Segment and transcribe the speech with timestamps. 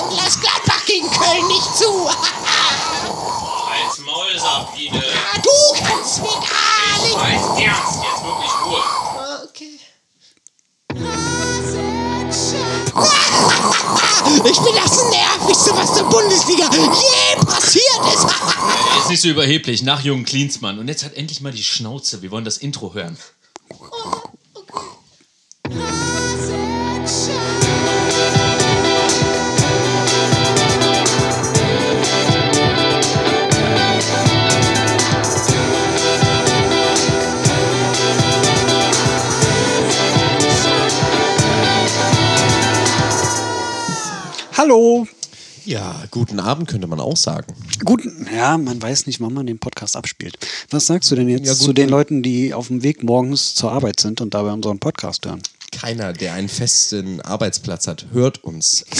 [0.00, 2.08] und lass Gladbach gegen Köln nicht zu.
[2.08, 5.02] Als Maul, Sabine.
[5.32, 5.50] Ah, du
[5.84, 7.16] kannst mir gar Ich nicht.
[7.16, 8.82] weiß ernst, jetzt wirklich Ruhe.
[9.48, 9.78] Okay.
[14.48, 18.26] Ich bin das Nervigste, was der Bundesliga je passiert ist.
[19.00, 20.78] Ist nicht so überheblich, nach Jungen Klinsmann.
[20.78, 22.22] Und jetzt hat endlich mal die Schnauze.
[22.22, 23.16] Wir wollen das Intro hören.
[44.66, 45.06] Hallo.
[45.64, 47.54] Ja, guten Abend könnte man auch sagen.
[47.84, 50.36] Guten, ja, man weiß nicht, wann man den Podcast abspielt.
[50.70, 53.70] Was sagst du denn jetzt Ja, zu den Leuten, die auf dem Weg morgens zur
[53.70, 55.40] Arbeit sind und dabei unseren Podcast hören?
[55.70, 58.84] Keiner, der einen festen Arbeitsplatz hat, hört uns.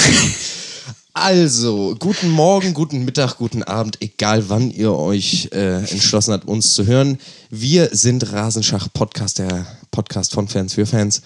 [1.19, 6.75] Also, guten Morgen, guten Mittag, guten Abend, egal wann ihr euch äh, entschlossen habt, uns
[6.75, 7.17] zu hören.
[7.49, 11.23] Wir sind Rasenschach Podcast, der Podcast von Fans für Fans.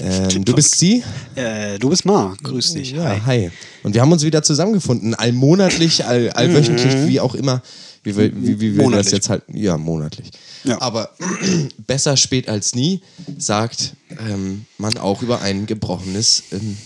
[0.00, 1.02] Ähm, du bist sie?
[1.34, 2.92] Äh, du bist Ma, grüß dich.
[2.92, 3.20] Ja, Hi.
[3.26, 3.50] hi.
[3.82, 7.62] Und wir haben uns wieder zusammengefunden, allmonatlich, all, allwöchentlich, wie auch immer.
[8.04, 9.42] Wie, wir- wie, wie wir das jetzt halt.
[9.52, 10.30] Ja, monatlich.
[10.64, 10.80] Ja.
[10.80, 11.10] Aber
[11.86, 13.02] besser spät als nie,
[13.38, 13.94] sagt
[14.28, 16.76] ähm, man auch über ein gebrochenes ähm,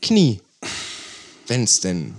[0.00, 0.40] Knie.
[1.48, 2.14] Wenn es denn.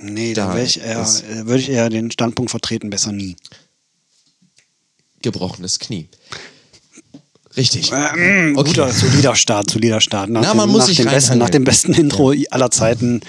[0.00, 3.36] Nee, da Da ich eher, äh, würde ich eher den Standpunkt vertreten, besser nie.
[5.22, 6.08] gebrochenes Knie.
[7.56, 7.92] Richtig.
[7.92, 8.16] Äh,
[8.52, 8.68] mm, Okay.
[8.70, 10.28] Guter, solider Start, solider Start.
[10.30, 13.20] Nach, Na, dem, man muss sich dem besten, nach dem besten Intro aller Zeiten.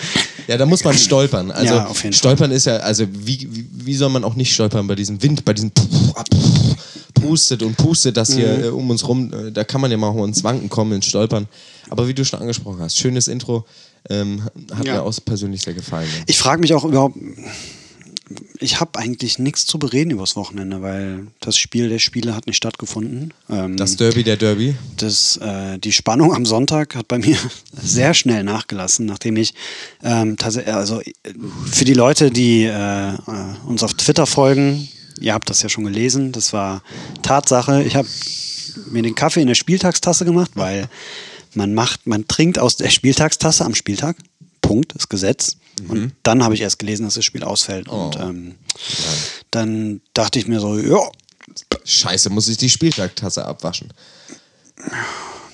[0.48, 1.52] Ja, da muss man stolpern.
[1.52, 2.20] Also Ja, auf jeden Fall.
[2.20, 5.46] stolpern ist ja, also wie, wie, wie soll man auch nicht stolpern bei diesem Wind,
[5.46, 5.72] bei diesem
[7.14, 8.64] pustet und pustet das hier Mhm.
[8.64, 9.32] äh, um uns rum.
[9.34, 11.48] Äh, da kann man ja mal ins Wanken kommen, ins Stolpern.
[11.90, 13.66] Aber wie du schon angesprochen hast, schönes Intro.
[14.10, 14.94] Ähm, hat Ja.
[14.96, 16.08] mir auch persönlich sehr gefallen.
[16.16, 16.24] Ja.
[16.28, 17.16] Ich frage mich auch überhaupt,
[18.60, 22.58] ich habe eigentlich nichts zu bereden übers Wochenende, weil das Spiel der Spiele hat nicht
[22.58, 23.34] stattgefunden.
[23.50, 24.76] Ähm, Das Derby der Derby.
[24.98, 27.38] das, äh, die Spannung am Sonntag hat bei mir
[27.74, 29.54] sehr schnell nachgelassen, nachdem ich
[30.04, 31.06] ähm, also äh,
[31.72, 33.18] für die Leute, die äh, äh,
[33.68, 34.88] uns auf Twitter folgen,
[35.20, 36.82] ihr habt das ja schon gelesen, das war
[37.22, 37.84] Tatsache.
[37.84, 38.08] Ich habe
[38.90, 40.90] mir den Kaffee in der Spieltagstasse gemacht, weil
[41.54, 44.18] man macht, man trinkt aus der Spieltagstasse am Spieltag.
[44.68, 45.58] Punkt, ist Gesetz.
[45.88, 47.88] Und dann habe ich erst gelesen, dass das Spiel ausfällt.
[47.90, 48.56] Und ähm,
[49.52, 51.00] dann dachte ich mir so, ja,
[51.84, 53.90] Scheiße, muss ich die Spieltagtasse abwaschen.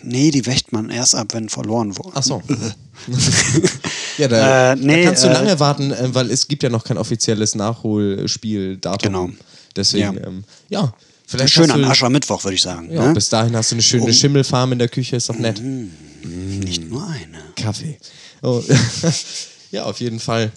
[0.03, 2.11] nee, die wächt man erst ab, wenn verloren wurde.
[2.16, 2.41] Ach so.
[4.17, 6.69] ja, da, Äh, nee, da kannst du äh, lange warten, äh, weil es gibt ja
[6.69, 9.11] noch kein offizielles Nachholspieldatum.
[9.13, 9.29] Genau.
[9.75, 10.27] Deswegen, Ja.
[10.27, 10.94] ähm, ja.
[11.27, 12.91] Vielleicht Schön an du, Aschermittwoch, würde ich sagen.
[12.91, 13.13] Ja, ne?
[13.13, 15.61] bis dahin hast du eine schöne Um- Schimmelfarm in der Küche, ist doch nett.
[15.63, 17.39] Nicht nur eine.
[17.55, 17.97] Kaffee.
[18.41, 18.63] Oh.
[19.72, 20.52] ja, auf jeden Fall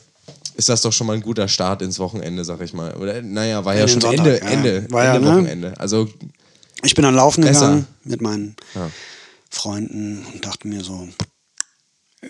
[0.56, 2.94] ist das doch schon mal ein guter Start ins Wochenende, sag ich mal.
[2.96, 4.50] Oder, naja, war ja den schon Sonntag, Ende, ja.
[4.50, 5.34] Ende, War ja, Ende ne?
[5.34, 5.74] Wochenende.
[5.80, 6.08] Also,
[6.82, 7.60] Ich bin dann laufen Besser.
[7.66, 8.90] gegangen mit meinen Ja.
[9.50, 11.08] Freunden und dachte mir so,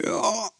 [0.04, 0.50] ja,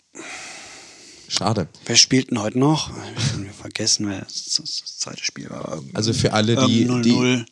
[1.29, 1.69] schade.
[1.87, 2.91] wer spielt denn heute noch?
[2.91, 4.61] Ich hab schon vergessen, wer das,
[4.99, 5.83] zweite Spiel war.
[5.95, 7.45] Also für alle, die, Ähm, die 0-0.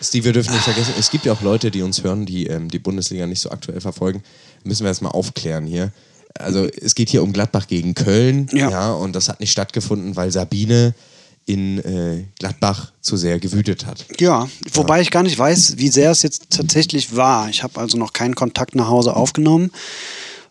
[0.00, 2.68] Steve, wir dürfen nicht vergessen, es gibt ja auch Leute, die uns hören, die ähm,
[2.68, 4.22] die Bundesliga nicht so aktuell verfolgen.
[4.64, 5.92] Müssen wir erstmal aufklären hier.
[6.38, 8.92] Also es geht hier um Gladbach gegen Köln, ja, Ja.
[8.92, 10.94] und das hat nicht stattgefunden, weil Sabine
[11.46, 14.04] in äh, Gladbach zu sehr gewütet hat.
[14.18, 17.48] Ja, wobei ich gar nicht weiß, wie sehr es jetzt tatsächlich war.
[17.50, 19.70] Ich habe also noch keinen Kontakt nach Hause aufgenommen,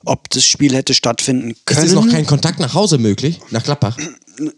[0.06, 1.80] ob das Spiel hätte stattfinden können.
[1.80, 3.98] Ist es noch kein Kontakt nach Hause möglich, nach Gladbach?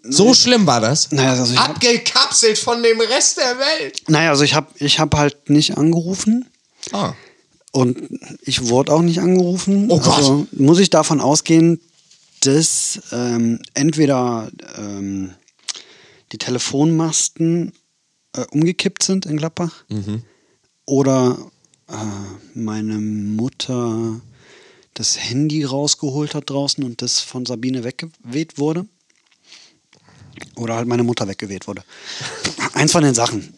[0.03, 1.12] So schlimm war das?
[1.12, 4.03] Naja, also ich hab- Abgekapselt von dem Rest der Welt.
[4.08, 6.46] Naja, also ich habe ich hab halt nicht angerufen.
[6.91, 7.14] Ah.
[7.75, 8.08] Und
[8.41, 9.88] ich wurde auch nicht angerufen.
[9.91, 10.16] Oh Gott.
[10.16, 11.81] Also muss ich davon ausgehen,
[12.40, 15.34] dass ähm, entweder ähm,
[16.31, 17.74] die Telefonmasten
[18.31, 19.84] äh, umgekippt sind in Gladbach
[20.85, 21.38] oder
[21.90, 21.94] äh,
[22.53, 24.22] meine Mutter
[24.94, 28.85] das Handy rausgeholt hat draußen und das von Sabine weggeweht wurde.
[30.55, 31.84] Oder halt meine Mutter weggeweht wurde.
[32.73, 33.53] Eins von den Sachen.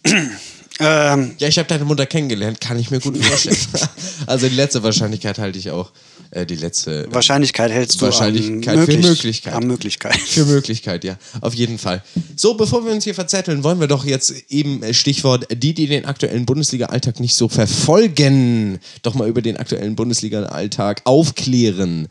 [0.79, 3.57] Ähm, Ja, ich habe deine Mutter kennengelernt, kann ich mir gut vorstellen.
[4.27, 5.91] also die letzte Wahrscheinlichkeit halte ich auch.
[6.31, 7.07] Äh, die letzte.
[7.11, 9.53] Wahrscheinlichkeit hältst du Wahrscheinlichkeit für möglich, Möglichkeit.
[9.53, 10.17] Am Möglichkeit.
[10.17, 11.17] Für Möglichkeit, ja.
[11.41, 12.03] Auf jeden Fall.
[12.35, 15.87] So, bevor wir uns hier verzetteln, wollen wir doch jetzt eben äh, Stichwort die, die
[15.87, 22.07] den aktuellen Bundesliga-Alltag nicht so verfolgen, doch mal über den aktuellen Bundesliga-Alltag aufklären.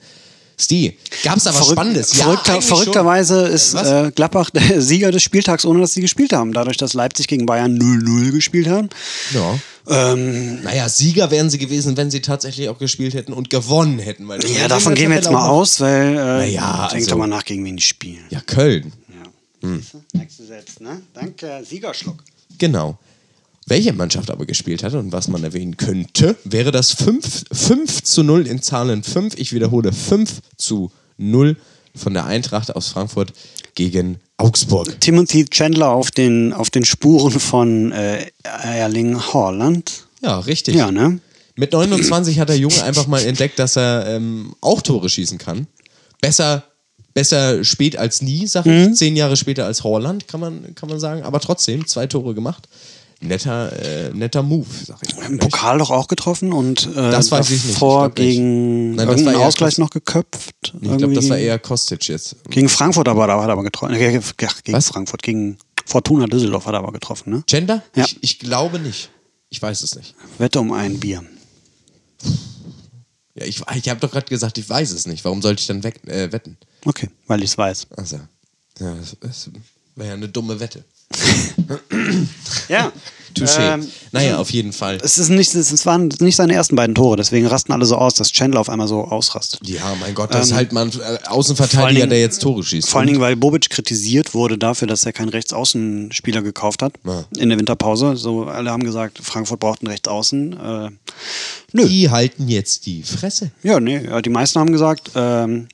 [0.59, 2.17] Sti, gab es da was Verrück- Spannendes?
[2.17, 2.77] Ja, Verrückter, eigentlich schon.
[2.79, 6.55] verrückterweise ist äh, Gladbach der Sieger des Spieltags, ohne dass sie gespielt haben.
[6.55, 8.89] Dadurch, dass Leipzig gegen Bayern 0-0 gespielt haben.
[9.35, 9.59] Ja.
[9.89, 14.27] Ähm, Naja, Sieger wären sie gewesen, wenn sie tatsächlich auch gespielt hätten und gewonnen hätten.
[14.29, 17.27] Weil ja, davon gehen wir jetzt mal aus, weil äh, Naja, denk also- doch mal
[17.27, 18.25] nach, gegen wen die spielen.
[18.31, 18.93] Ja, Köln.
[19.63, 19.69] Ja.
[20.15, 21.03] Nächste Satz, ne?
[21.13, 22.17] Danke, Siegerschluck.
[22.59, 22.99] Genau.
[23.69, 28.23] Welche Mannschaft aber gespielt hat und was man erwähnen könnte, wäre das 5, 5 zu
[28.23, 29.35] 0 in Zahlen 5.
[29.39, 31.57] Ich wiederhole 5 zu 0
[31.95, 33.33] von der Eintracht aus Frankfurt
[33.75, 35.01] gegen Augsburg.
[35.01, 40.07] Timothy Chandler auf den, auf den Spuren von äh, Erling Haaland.
[40.23, 40.77] Ja, richtig.
[40.77, 41.19] Ja, ne?
[41.57, 45.67] Mit 29 hat der Junge einfach mal entdeckt, dass er ähm, auch Tore schießen kann.
[46.21, 46.65] Besser,
[47.15, 48.91] besser spät als nie, sag Mhm.
[48.93, 48.95] ich.
[48.99, 51.23] Zehn Jahre später als Holland, kann man, kann man sagen.
[51.23, 52.69] Aber trotzdem, zwei Tore gemacht.
[53.21, 53.73] Netter,
[54.09, 55.25] äh, netter Move, sag ich mal.
[55.27, 57.81] Im Pokal doch auch getroffen und äh, Das weiß ich nicht.
[57.81, 58.15] Nicht.
[58.15, 60.75] gegen Nein, das irgendeinen Ausgleich Kost- noch geköpft.
[60.83, 62.37] Ich glaube, das war eher Kostic jetzt.
[62.51, 63.95] Gegen Frankfurt aber, da hat er aber getroffen.
[63.95, 64.23] Äh, gegen
[64.75, 64.89] Was?
[64.89, 67.43] Frankfurt, gegen Fortuna Düsseldorf hat er aber getroffen, ne?
[67.47, 67.83] Gender?
[67.95, 68.05] Ja.
[68.05, 69.09] Ich, ich glaube nicht.
[69.49, 70.15] Ich weiß es nicht.
[70.39, 71.25] Wette um ein Bier.
[73.35, 75.25] Ja, ich ich habe doch gerade gesagt, ich weiß es nicht.
[75.25, 76.57] Warum sollte ich dann weg, äh, wetten?
[76.85, 77.87] Okay, weil ich es weiß.
[77.97, 78.17] Also,
[78.79, 79.51] ja, das, das
[79.95, 80.85] wäre ja eine dumme Wette.
[82.69, 82.93] Ja.
[83.35, 83.75] Touché.
[83.75, 84.97] Ähm, naja, auf jeden Fall.
[85.03, 88.15] es, ist nicht, es waren nicht seine ersten beiden Tore, deswegen rasten alle so aus,
[88.15, 89.61] dass Chandler auf einmal so ausrastet.
[89.69, 92.65] Ja, mein Gott, das ist Ähm, halt mal ein äh, Außenverteidiger, Dingen- der jetzt Tore
[92.65, 92.89] schießt.
[92.89, 97.27] Vor allen Dingen, weil Bobic kritisiert wurde dafür, dass er keinen Rechtsaußenspieler gekauft hat Ja.
[97.37, 98.17] in der Winterpause.
[98.17, 100.53] So, alle haben gesagt, Frankfurt braucht einen Rechtsaußen.
[100.55, 100.91] Äh,
[101.75, 101.87] nö.
[101.87, 103.51] die halten jetzt die Fresse.
[103.63, 105.69] Ja, nee, ja, die meisten haben gesagt, ähm,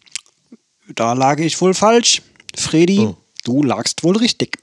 [0.97, 2.23] da lag ich wohl falsch.
[2.57, 3.17] Fredi, Oh.
[3.45, 4.59] du lagst wohl richtig.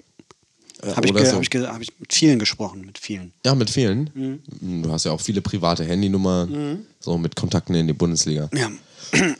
[0.95, 1.35] Habe ich, so.
[1.35, 3.33] hab ich, hab ich mit vielen gesprochen, mit vielen.
[3.45, 4.09] Ja, mit vielen.
[4.61, 4.83] Mhm.
[4.83, 8.49] Du hast ja auch viele private Handynummern, so mit Kontakten in die Bundesliga.
[8.53, 8.69] Ja,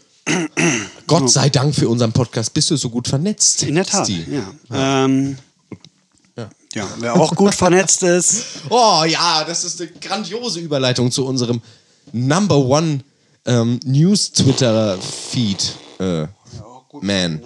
[1.08, 3.64] Gott sei Dank für unseren Podcast bist du so gut vernetzt.
[3.64, 4.06] in der Tat.
[4.06, 4.26] Sti.
[4.70, 5.06] Ja.
[5.06, 5.38] Ähm,
[6.38, 6.50] Ja.
[6.74, 11.62] ja, wer auch gut vernetzt ist, Oh ja, das ist eine grandiose Überleitung zu unserem
[12.14, 13.00] Number One
[13.46, 15.74] ähm, News Twitter Feed.
[16.00, 16.28] Äh,
[17.02, 17.42] Man.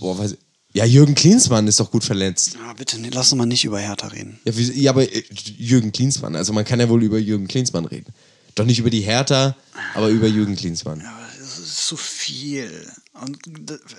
[0.00, 0.38] Boah, weiß ich-
[0.74, 2.54] ja, Jürgen Klinsmann ist doch gut verletzt.
[2.54, 4.40] Ja, bitte, nee, lass uns mal nicht über Hertha reden.
[4.44, 5.22] Ja, wie, ja, aber äh,
[5.56, 6.34] Jürgen Klinsmann.
[6.34, 8.12] Also man kann ja wohl über Jürgen Klinsmann reden.
[8.56, 9.56] Doch nicht über die Hertha,
[9.94, 11.00] aber über Jürgen Klinsmann.
[11.00, 12.90] Aber das ist zu viel.
[13.20, 13.38] Und,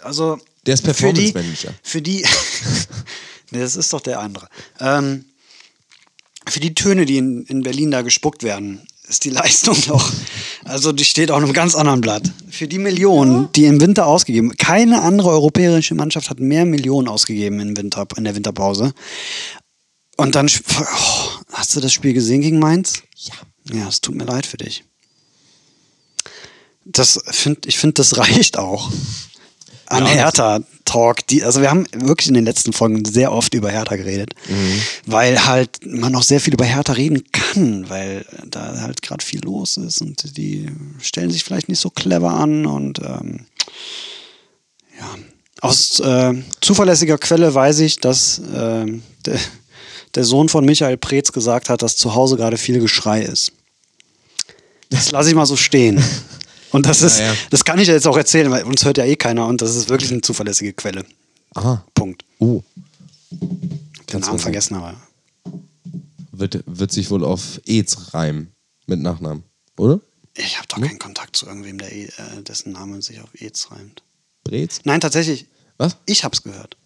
[0.03, 1.73] also, Der ist für die, Performance-Manager.
[1.81, 2.25] für die,
[3.51, 4.49] nee, das ist doch der andere.
[4.79, 5.25] Ähm,
[6.47, 10.11] für die Töne, die in, in Berlin da gespuckt werden, ist die Leistung doch,
[10.63, 12.23] also die steht auf einem ganz anderen Blatt.
[12.49, 17.59] Für die Millionen, die im Winter ausgegeben, keine andere europäische Mannschaft hat mehr Millionen ausgegeben
[17.59, 18.93] im Winter, in der Winterpause.
[20.17, 20.49] Und dann,
[20.79, 23.03] oh, hast du das Spiel gesehen gegen Mainz?
[23.15, 23.33] Ja.
[23.73, 24.83] Ja, es tut mir leid für dich.
[26.85, 28.91] Das find, ich finde, das reicht auch.
[29.87, 31.27] An Hertha-Talk.
[31.27, 34.81] Die, also wir haben wirklich in den letzten Folgen sehr oft über Hertha geredet, Mhm.
[35.05, 39.41] weil halt man noch sehr viel über Hertha reden kann, weil da halt gerade viel
[39.43, 40.69] los ist und die
[41.01, 43.45] stellen sich vielleicht nicht so clever an und ähm,
[44.99, 45.15] ja.
[45.61, 49.39] Aus äh, zuverlässiger Quelle weiß ich, dass ähm, der,
[50.15, 53.51] der Sohn von Michael Preetz gesagt hat, dass zu Hause gerade viel Geschrei ist.
[54.89, 56.03] Das lasse ich mal so stehen.
[56.71, 57.35] Und das ist, Ja, ja.
[57.49, 59.75] das kann ich ja jetzt auch erzählen, weil uns hört ja eh keiner und das
[59.75, 61.05] ist wirklich eine zuverlässige Quelle.
[61.53, 61.85] Aha.
[61.93, 62.25] Punkt.
[62.39, 62.61] Oh.
[63.31, 64.95] Den Kannst Namen vergessen aber.
[66.31, 68.51] Wird, wird sich wohl auf Eds reimen.
[68.87, 69.43] Mit Nachnamen.
[69.77, 69.99] Oder?
[70.35, 70.87] Ich habe doch Hm?
[70.87, 72.07] keinen Kontakt zu irgendwem, der äh,
[72.45, 74.03] dessen Name sich auf Eds reimt.
[74.43, 74.81] Brez?
[74.83, 75.45] Nein, tatsächlich.
[75.77, 75.97] Was?
[76.05, 76.77] Ich hab's gehört.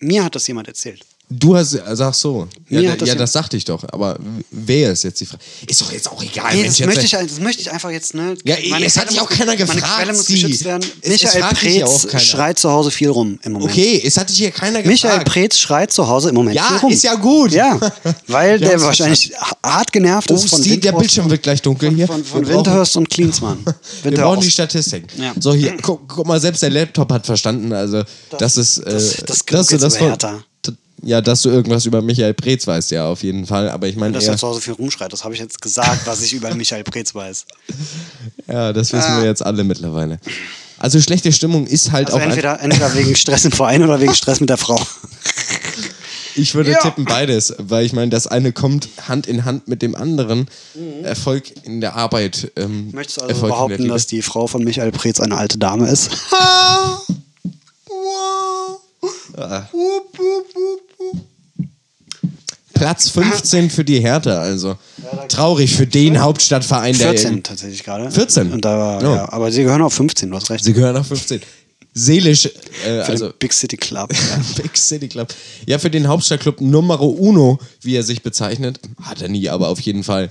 [0.00, 1.04] Mir hat das jemand erzählt.
[1.30, 2.46] Du hast, sag so.
[2.68, 3.82] Ja, Mir hat das ja, ja- das sagte ich doch.
[3.92, 4.18] Aber
[4.50, 5.42] wer ist jetzt die Frage?
[5.66, 6.54] Ist doch jetzt auch egal.
[6.54, 8.36] Nee, Mensch, das, jetzt- möchte ich, das möchte ich einfach jetzt, ne?
[8.44, 10.34] Ja, es hat dich auch keiner Meine gefragt, Quelle muss Sie.
[10.34, 10.84] geschützt werden.
[11.00, 13.70] Es- es Michael fragt dich ja auch Preetz schreit zu Hause viel rum im Moment.
[13.72, 14.86] Okay, es hat dich hier keiner gefragt.
[15.02, 16.92] Michael Preetz schreit zu Hause im Moment Ja, viel rum.
[16.92, 17.52] ist ja gut.
[17.52, 17.80] Ja,
[18.28, 21.90] weil der wahrscheinlich hart genervt Oh, ist von Steve, der Windhorst Bildschirm wird gleich dunkel
[21.94, 22.06] hier.
[22.06, 23.64] von, von Wir brauchen- Windhurst und Klinsmann.
[24.02, 25.08] Wir brauchen die Statistiken.
[25.20, 25.32] Ja.
[25.40, 28.02] So, hier, guck, guck mal, selbst der Laptop hat verstanden, also,
[28.38, 30.44] das, ist, äh, das- das dass genug du jetzt das von- Hertha.
[31.04, 34.12] Ja, dass du irgendwas über Michael Preetz weißt, ja, auf jeden Fall, aber ich meine,
[34.14, 35.12] dass er zu Hause viel rumschreit.
[35.12, 37.46] Das habe ich jetzt gesagt, was ich über Michael Preetz weiß.
[38.48, 39.20] ja, das wissen Ah.
[39.20, 40.18] wir jetzt alle mittlerweile.
[40.78, 44.14] Also, schlechte Stimmung ist halt Also auch, entweder, entweder wegen Stress im Verein oder wegen
[44.14, 44.78] Stress mit der Frau.
[46.34, 46.78] ich würde Ja.
[46.78, 50.48] tippen beides, weil ich meine, das eine kommt Hand in Hand mit dem anderen.
[51.04, 52.50] Erfolg in der Arbeit.
[52.56, 52.90] Ähm, Mhm.
[52.92, 56.10] Möchtest du also Erfolg behaupten, dass die Frau von Michael Preetz eine alte Dame ist?
[62.74, 64.76] Platz 15 für die Hertha, also.
[65.02, 68.10] Ja, traurig für den Hauptstadtverein der 14 tatsächlich gerade.
[68.10, 68.52] 14?
[68.52, 69.14] Und da war, Oh.
[69.14, 70.64] ja, aber sie gehören auf 15, du hast recht.
[70.64, 71.40] Sie gehören nach 15.
[71.96, 72.50] Seelisch, äh,
[72.84, 74.12] Für also den Big City Club.
[74.12, 74.40] Ja.
[74.62, 75.32] Big City Club.
[75.66, 78.80] Ja, für den Hauptstadtclub Numero Uno, wie er sich bezeichnet.
[79.00, 80.30] Hat er nie, aber auf jeden Fall.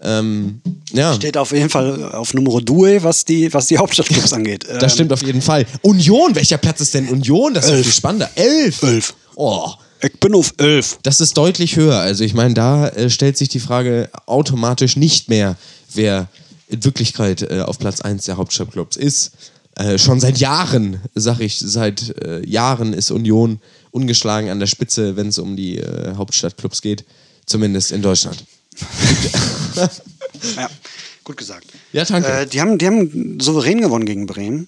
[0.00, 0.62] Ähm,
[0.94, 4.64] ja, Steht auf jeden Fall auf Numero Due, was die, was die Hauptstadtclubs angeht.
[4.68, 5.66] Ähm, das stimmt auf jeden Fall.
[5.82, 7.52] Union, welcher Platz ist denn Union?
[7.52, 8.30] Das ist viel spannender.
[8.34, 8.82] Elf.
[8.82, 9.14] Elf.
[9.36, 9.70] Oh,
[10.02, 10.98] Ich bin auf 11.
[11.02, 11.98] das ist deutlich höher.
[11.98, 15.56] Also ich meine, da äh, stellt sich die Frage automatisch nicht mehr,
[15.94, 16.28] wer
[16.68, 19.32] in Wirklichkeit äh, auf Platz 1 der Hauptstadtclubs ist.
[19.76, 25.16] Äh, schon seit Jahren, sag ich, seit äh, Jahren ist Union ungeschlagen an der Spitze,
[25.16, 27.04] wenn es um die äh, Hauptstadtclubs geht.
[27.46, 28.44] Zumindest in Deutschland.
[30.56, 30.68] Ja,
[31.22, 31.66] gut gesagt.
[31.92, 32.28] Ja, danke.
[32.28, 34.66] Äh, die, haben, die haben souverän gewonnen gegen Bremen.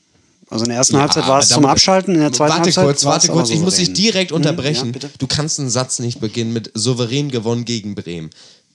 [0.51, 2.85] Also in der ersten Ja, Halbzeit war es zum Abschalten, in der zweiten warte Halbzeit
[2.85, 4.87] kurz, war warte kurz, ich muss dich direkt Hm, unterbrechen.
[4.87, 5.11] Ja, bitte.
[5.19, 8.31] du kannst einen Satz nicht beginnen mit souverän gewonnen gegen Bremen.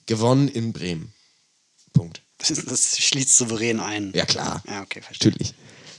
[0.06, 1.12] Gewonnen in Bremen.
[1.92, 2.22] Punkt.
[2.38, 4.12] Das, schließt souverän ein.
[4.14, 4.62] Ja, klar.
[4.66, 5.30] Ja, okay, verstehe.
[5.30, 5.54] Natürlich.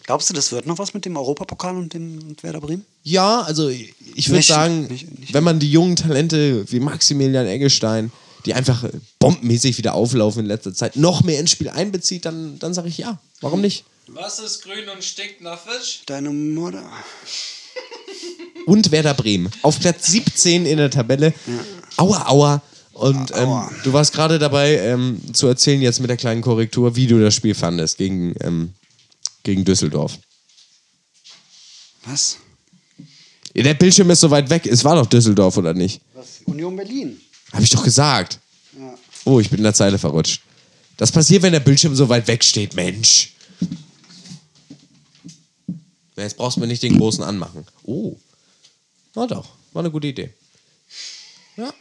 [0.06, 2.84] Glaubst du, das wird noch was mit dem Europapokal und dem Werder Bremen?
[3.04, 8.12] Ja, also ich würde sagen, nicht- nicht- wenn man die jungen Talente wie Maximilian Eggestein,
[8.46, 8.84] die einfach
[9.20, 12.98] bombenmäßig wieder auflaufen in letzter Zeit, noch mehr ins Spiel einbezieht, dann, dann sage ich
[12.98, 13.20] ja.
[13.40, 13.86] Warum nicht?
[14.14, 16.02] Was ist grün und stinkt nach Fisch?
[16.06, 16.84] Deine Mutter.
[18.66, 19.50] Und Werder Bremen.
[19.62, 21.34] Auf Platz 17 in der Tabelle.
[21.98, 22.62] Aua, aua.
[22.92, 23.72] Und ähm, Aua.
[23.84, 27.34] du warst gerade dabei ähm, zu erzählen, jetzt mit der kleinen Korrektur, wie du das
[27.34, 28.74] Spiel fandest gegen, ähm,
[29.44, 30.18] gegen Düsseldorf.
[32.06, 32.38] Was?
[33.54, 34.66] Ja, der Bildschirm ist so weit weg.
[34.66, 36.02] Es war doch Düsseldorf, oder nicht?
[36.14, 36.42] Was?
[36.46, 37.20] Union Berlin.
[37.54, 38.40] Habe ich doch gesagt.
[38.78, 38.94] Ja.
[39.24, 40.42] Oh, ich bin in der Zeile verrutscht.
[40.98, 43.32] Das passiert, wenn der Bildschirm so weit weg steht, Mensch.
[46.24, 47.66] Jetzt brauchst du mir nicht den großen anmachen.
[47.84, 48.16] Oh.
[49.16, 50.34] Na doch, war eine gute Idee.
[51.58, 51.74] Ja.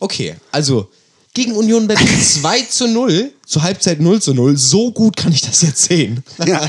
[0.00, 0.90] Okay, also
[1.34, 4.56] gegen Union Berlin 2 zu 0, zur Halbzeit 0 zu 0.
[4.56, 6.22] So gut kann ich das jetzt sehen.
[6.44, 6.68] Ja.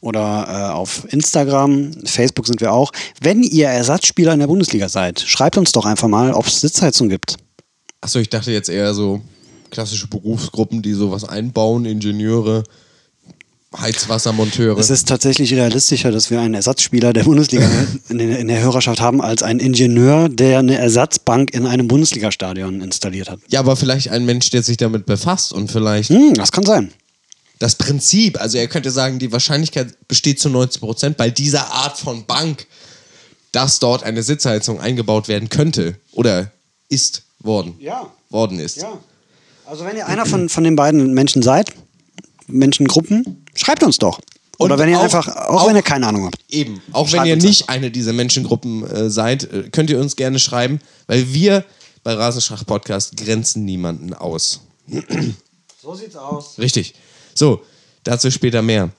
[0.00, 2.92] oder äh, auf Instagram, Facebook sind wir auch.
[3.20, 7.08] Wenn ihr Ersatzspieler in der Bundesliga seid, schreibt uns doch einfach mal, ob es Sitzheizung
[7.08, 7.36] gibt.
[8.00, 9.20] Achso, ich dachte jetzt eher so
[9.70, 12.62] klassische Berufsgruppen, die sowas einbauen, Ingenieure,
[13.78, 14.78] Heizwassermonteure.
[14.78, 17.68] Es ist tatsächlich realistischer, dass wir einen Ersatzspieler der Bundesliga
[18.08, 23.40] in, der- Hörerschaft haben, als einen Ingenieur, der eine Ersatzbank in einem Bundesligastadion installiert hat.
[23.48, 26.90] ja, aber vielleicht ein Mensch, der sich damit befasst und vielleicht Hm, das kann sein.
[27.58, 31.98] Das Prinzip, also er könnte sagen, die Wahrscheinlichkeit besteht zu 90 Prozent bei dieser Art
[31.98, 32.66] von Bank,
[33.52, 36.50] dass dort eine Sitzheizung eingebaut werden könnte oder
[36.88, 37.74] ist worden.
[37.80, 38.10] Ja.
[38.30, 38.76] Worden ist.
[38.78, 38.98] Ja.
[39.64, 41.72] Also wenn ihr einer von, von den beiden Menschen seid,
[42.46, 44.20] Menschengruppen, schreibt uns doch.
[44.58, 46.38] Oder Und wenn ihr auch- einfach, auch, auch- wenn ihr keine Ahnung habt.
[46.48, 50.38] Eben, auch wenn ihr nicht eine dieser Menschengruppen äh, seid, äh, könnt ihr uns gerne
[50.38, 51.64] schreiben, weil wir
[52.02, 54.60] bei Rasenschach Podcast grenzen niemanden aus.
[55.82, 56.58] So sieht's aus.
[56.58, 56.94] Richtig.
[57.36, 57.62] So,
[58.02, 58.90] dazu später mehr.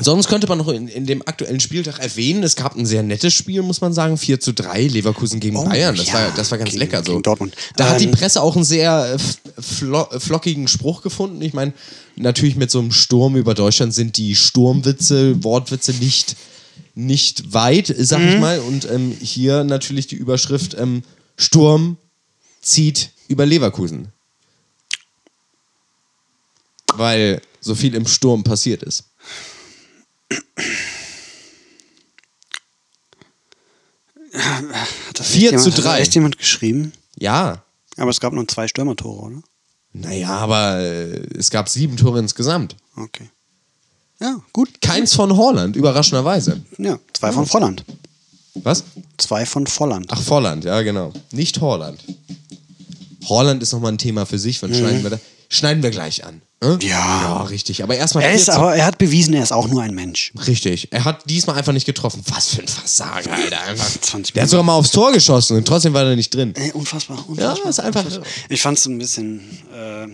[0.00, 3.34] Sonst könnte man noch in, in dem aktuellen Spieltag erwähnen, es gab ein sehr nettes
[3.34, 5.94] Spiel, muss man sagen, 4 zu 3, Leverkusen gegen Oh, Bayern.
[5.94, 7.20] Das, ja, war, das war ganz gegen- lecker so.
[7.20, 7.54] Dortmund.
[7.76, 11.42] Da hat die Ähm, Presse auch einen sehr äh, flo flockigen Spruch gefunden.
[11.42, 11.74] Ich meine,
[12.16, 16.36] natürlich mit so einem Sturm über Deutschland sind die Sturmwitze, Wortwitze nicht,
[16.94, 18.28] nicht weit, sag Mhm.
[18.28, 18.60] ich mal.
[18.60, 21.02] Und ähm, hier natürlich die Überschrift ähm,
[21.36, 21.98] Sturm
[22.62, 24.08] zieht über Leverkusen.
[26.96, 29.04] Weil so viel im Sturm passiert ist.
[34.34, 36.00] Hat das 4 echt zu jemand- hat das 3.
[36.00, 36.92] echt jemand geschrieben?
[37.18, 37.64] Ja,
[37.98, 39.42] Aber es gab nur zwei Stürmertore, oder?
[39.92, 42.76] Naja, aber äh, es gab sieben Tore insgesamt.
[42.96, 43.28] Okay.
[44.18, 44.80] Ja, gut.
[44.80, 46.62] Keins von Holland, überraschenderweise.
[46.78, 47.84] Ja, zwei von Volland.
[48.54, 48.84] Was?
[49.18, 50.06] Zwei von Volland.
[50.10, 51.12] Ach, Volland, ja, genau.
[51.32, 52.02] Nicht Holland.
[53.26, 54.62] Holland ist nochmal ein Thema für sich.
[54.62, 55.20] Wann schneiden wir da?
[55.50, 56.40] Schneiden wir gleich an.
[56.62, 56.78] Ne?
[56.82, 56.88] Ja.
[57.22, 57.82] Ja, richtig.
[57.82, 58.24] Aber erstmal.
[58.24, 60.32] er ist 14 aber, er hat bewiesen, er ist auch nur ein Mensch.
[60.46, 60.88] Richtig.
[60.92, 62.22] Er hat diesmal einfach nicht getroffen.
[62.28, 63.60] Was für ein Versager, Alter.
[63.62, 64.00] Einfach.
[64.00, 66.54] 20 Der hat sogar mal aufs Tor geschossen und trotzdem war er nicht drin.
[66.56, 67.68] Ey, unfassbar, Ja, unfassbar.
[67.70, 68.04] ist einfach.
[68.48, 69.40] Ich fand es ein bisschen
[69.74, 70.06] äh,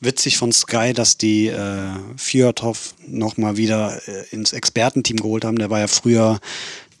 [0.00, 1.56] witzig von Sky, dass die äh,
[2.16, 5.58] Fjordhoff nochmal wieder äh, ins Expertenteam geholt haben.
[5.58, 6.38] Der war ja früher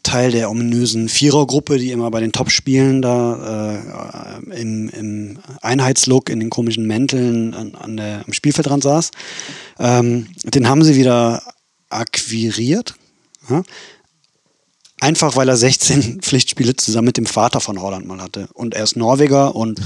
[0.08, 3.78] Teil der ominösen Vierergruppe, die immer bei den Top-Spielen da
[4.50, 9.10] äh, im, im Einheitslook, in den komischen Mänteln an, an der, am Spielfeldrand saß.
[9.78, 11.42] Ähm, den haben sie wieder
[11.90, 12.94] akquiriert.
[13.50, 13.62] Ja?
[15.00, 18.48] Einfach weil er 16 Pflichtspiele zusammen mit dem Vater von Holland mal hatte.
[18.54, 19.80] Und er ist Norweger und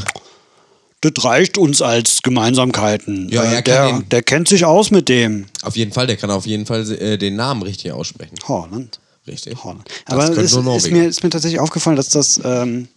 [1.02, 3.28] das reicht uns als Gemeinsamkeiten.
[3.28, 5.46] Ja, Äh, er kann der, den- der kennt sich aus mit dem.
[5.62, 8.36] Auf jeden Fall, der kann auf jeden Fall äh, den Namen richtig aussprechen.
[8.46, 9.00] Holland.
[9.26, 9.54] Richtig.
[9.54, 9.64] Das
[10.06, 10.96] Aber es ist Norweger.
[10.96, 12.88] mir, ist mir tatsächlich aufgefallen, dass das ähm,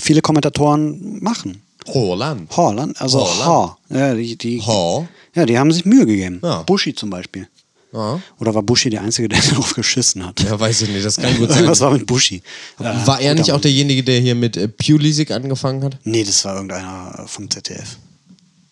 [0.00, 1.62] viele Kommentatoren machen.
[1.88, 2.56] Holland.
[2.56, 3.44] Holland, also Holland.
[3.44, 3.78] H.
[3.90, 5.06] Ja, die, die, Ho.
[5.34, 6.40] ja, die haben sich Mühe gegeben.
[6.42, 6.62] Ja.
[6.62, 7.48] Buschi zum Beispiel.
[7.92, 8.20] Ja.
[8.40, 10.40] Oder war Buschi der Einzige, der darauf geschissen hat?
[10.42, 11.04] ja, weiß ich nicht.
[11.04, 11.58] Das kann gut sein.
[11.58, 12.42] Irgendwas war mit Buschi.
[12.78, 15.98] Äh, War er guter nicht auch derjenige, der hier mit äh, Pulisic angefangen hat?
[16.04, 17.96] Nee, das war irgendeiner vom ZDF.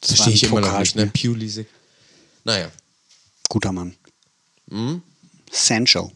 [0.00, 1.06] Das Verstehe ich immer noch nicht, ne?
[1.06, 1.66] Pulisic.
[2.44, 2.68] Naja.
[3.48, 3.94] Guter Mann.
[4.70, 5.02] Hm?
[5.50, 6.10] Sancho.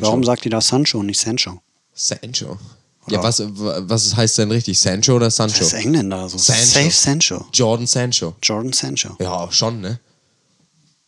[0.00, 1.60] Warum sagt ihr da Sancho und nicht Sancho?
[1.94, 2.58] Sancho.
[3.08, 4.78] Ja, was, was heißt denn richtig?
[4.78, 5.58] Sancho oder Sancho?
[5.58, 6.64] Das ist Engländer, so Sancho.
[6.64, 7.46] Safe Sancho.
[7.52, 8.34] Jordan Sancho.
[8.42, 9.16] Jordan Sancho.
[9.18, 9.98] Ja, schon, ne?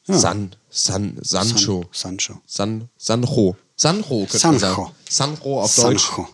[0.07, 0.19] Ja.
[0.19, 1.85] San, San, Sancho.
[1.93, 2.41] San, Sancho.
[2.47, 3.57] San, Sancho.
[3.77, 4.83] Sancho könnte man Sancho.
[4.83, 4.95] sagen.
[5.09, 6.03] Sancho auf Deutsch.
[6.07, 6.29] Sancho.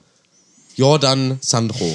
[0.76, 1.94] Jordan Sandro.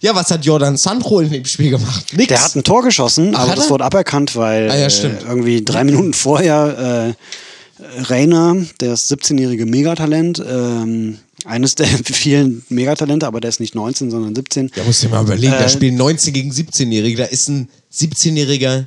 [0.00, 2.14] ja, was hat Jordan Sandro in dem Spiel gemacht?
[2.14, 2.28] Nix.
[2.28, 5.62] Der hat ein Tor geschossen, aber hat das wurde aberkannt, weil Ah, ja, äh, irgendwie
[5.62, 7.14] drei Minuten vorher äh,
[7.98, 14.34] Reiner, das 17-jährige Megatalent, ähm, eines der vielen Megatalente, aber der ist nicht 19, sondern
[14.34, 14.70] 17.
[14.74, 17.68] Ja, musst du dir mal überlegen, da Äh, spielen 19 gegen 17-Jährige, da ist ein
[17.92, 18.86] 17-jähriger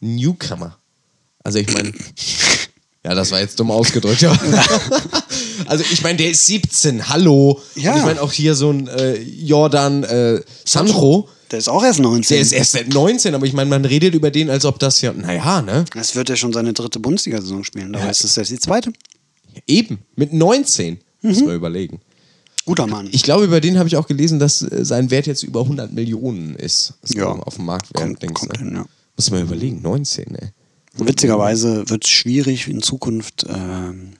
[0.00, 0.78] Newcomer.
[1.42, 1.92] Also ich meine,
[3.04, 4.20] ja, das war jetzt dumm ausgedrückt.
[4.20, 4.36] Ja.
[5.66, 7.60] also ich meine, der ist 17, hallo.
[7.76, 7.92] Ja.
[7.92, 12.00] Und ich meine auch hier so ein äh, Jordan äh, Sandro, Der ist auch erst
[12.00, 12.34] 19.
[12.34, 15.00] der ist erst seit 19, aber ich meine, man redet über den, als ob das
[15.00, 15.84] ja, naja, ne?
[15.94, 17.92] das wird ja schon seine dritte Bundesliga-Saison spielen.
[17.92, 18.92] Da ist es jetzt die zweite.
[19.66, 20.98] Eben, mit 19.
[21.22, 22.00] Muss man überlegen.
[22.64, 23.08] Guter Mann.
[23.12, 25.92] Ich glaube, über den habe ich auch gelesen, dass äh, sein Wert jetzt über 100
[25.92, 26.94] Millionen ist.
[27.14, 27.26] Ja.
[27.28, 28.02] Auf dem Marktwert.
[28.02, 28.84] Kommt- denkst kommt hin, ja.
[29.16, 30.48] Muss man überlegen, 19, ey.
[30.98, 34.14] Witzigerweise wird es schwierig, in Zukunft ähm,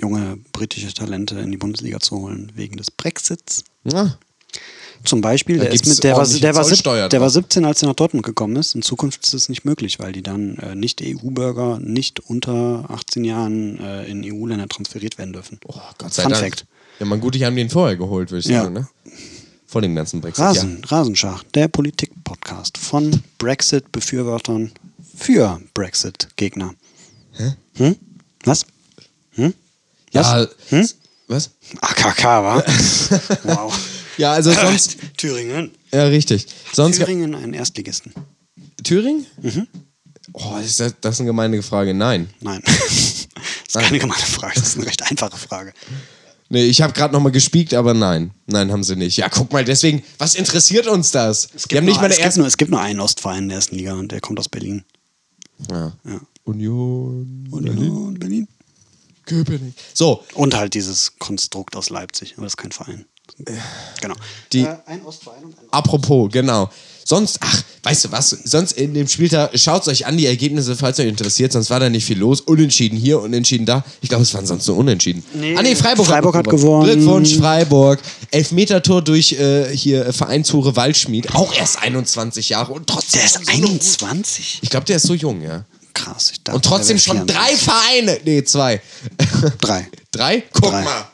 [0.00, 3.64] junge britische Talente in die Bundesliga zu holen, wegen des Brexits.
[3.84, 4.18] Ja.
[5.04, 7.32] Zum Beispiel, Da der, ist mit, der, war, der, war, sieb- der war drauf.
[7.34, 8.74] 17, als er nach Dortmund gekommen ist.
[8.74, 13.24] In Zukunft ist es nicht möglich, weil die dann äh, nicht EU-Bürger, nicht unter 18
[13.24, 15.58] Jahren äh, in EU-Länder transferiert werden dürfen.
[15.66, 16.42] Oh, Gott sei Fun Dank.
[16.44, 16.66] Fact.
[16.98, 18.62] Ja, man gut, ich habe den vorher geholt, würde ich Ja.
[18.62, 18.88] sagen, ne?
[19.66, 20.44] Vor dem ganzen Brexit.
[20.44, 24.72] Rasen, Rasenschach, der Politik-Podcast von Brexit-Befürwortern
[25.16, 26.74] für Brexit-Gegner.
[27.76, 27.96] Hm?
[28.44, 28.66] Was?
[29.36, 29.54] Hm?
[30.12, 30.20] Ja.
[30.20, 30.48] Was?
[30.70, 30.88] ja Hm?
[31.28, 31.50] Was?
[31.80, 32.64] AKK, wa?
[33.44, 33.72] wow.
[34.20, 34.98] Ja, also sonst.
[35.16, 35.70] Thüringen.
[35.92, 36.46] ja, richtig.
[36.72, 36.98] Sonst.
[36.98, 38.12] Thüringen, ein Erstligisten.
[38.84, 39.26] Thüringen?
[40.34, 41.94] Oh, ist das, das ist eine gemeine Frage.
[41.94, 42.28] Nein.
[42.40, 42.62] Nein.
[42.66, 45.72] das ist keine gemeine Frage, das ist eine recht einfache Frage.
[46.50, 48.32] Nee, ich habe gerade nochmal gespiekt, aber nein.
[48.46, 49.16] Nein, haben sie nicht.
[49.16, 51.48] Ja, guck mal, deswegen, was interessiert uns das?
[51.72, 53.94] Haben nicht nur, es, gibt nur, es gibt nur einen Ostverein in der ersten Liga
[53.94, 54.84] und der kommt aus Berlin.
[55.70, 55.92] Ja.
[56.04, 56.20] Ja.
[56.44, 57.48] Union.
[57.50, 58.48] Union Berlin.
[59.24, 59.74] Köpenick.
[59.94, 63.06] So, Und halt dieses Konstrukt aus Leipzig, aber das ist kein Verein.
[64.00, 64.14] Genau.
[64.52, 66.70] Die- äh, ein Ostverein und ein apropos, genau.
[67.04, 68.30] Sonst, ach, weißt du was?
[68.44, 71.88] Sonst in dem Spieltag, schaut euch an die Ergebnisse, falls euch interessiert, sonst war da
[71.90, 72.40] nicht viel los.
[72.42, 73.82] Unentschieden hier, unentschieden da.
[74.00, 75.24] Ich glaube, es waren sonst nur Unentschieden.
[75.34, 75.56] Nee.
[75.56, 76.84] ah, nee, Freiburg, Freiburg hat gewonnen.
[76.84, 77.98] Glückwunsch, Freiburg.
[78.30, 81.34] Elfmetertor durch äh, hier Vereinshure Waldschmied.
[81.34, 83.18] Auch erst 21 Jahre und trotzdem.
[83.20, 84.58] Der ist so eine- 21.
[84.62, 85.64] Ich glaube, der ist so jung, ja.
[85.94, 86.30] krass.
[86.32, 87.64] Ich dachte, Und trotzdem schon drei 24.
[87.64, 88.20] Vereine.
[88.24, 88.80] Nee, zwei.
[89.60, 89.88] Drei.
[90.12, 90.42] Drei?
[90.52, 90.82] Guck Drei.
[90.84, 91.04] mal.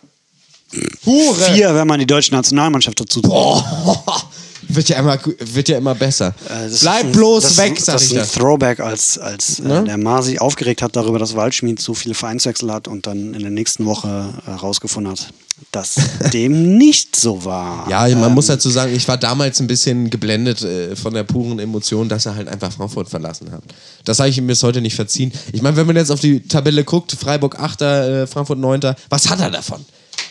[1.05, 1.35] Hure.
[1.55, 3.65] Vier, wenn man die deutsche Nationalmannschaft dazu Boah.
[4.69, 6.35] Wird ja immer, wird ja immer besser.
[6.49, 8.41] Äh, Bleib bloß das, weg, sag Das ich ist ein.
[8.43, 9.79] Throwback, als, als Ne?
[9.79, 13.33] äh, der Mar sich aufgeregt hat darüber, dass Waldschmied so viele Vereinswechsel hat und dann
[13.35, 15.29] in der nächsten Woche herausgefunden hat,
[15.71, 15.95] dass
[16.33, 17.89] dem nicht so war.
[17.89, 21.61] Ja, man muss dazu sagen, ich war damals ein bisschen geblendet äh, von der puren
[21.61, 23.63] Emotion, dass er halt einfach Frankfurt verlassen hat.
[24.05, 25.31] Das habe ich ihm bis heute nicht verziehen.
[25.53, 29.29] Ich meine, wenn man jetzt auf die Tabelle guckt, Freiburg 8., äh, Frankfurt 9., was
[29.31, 29.85] hat er davon?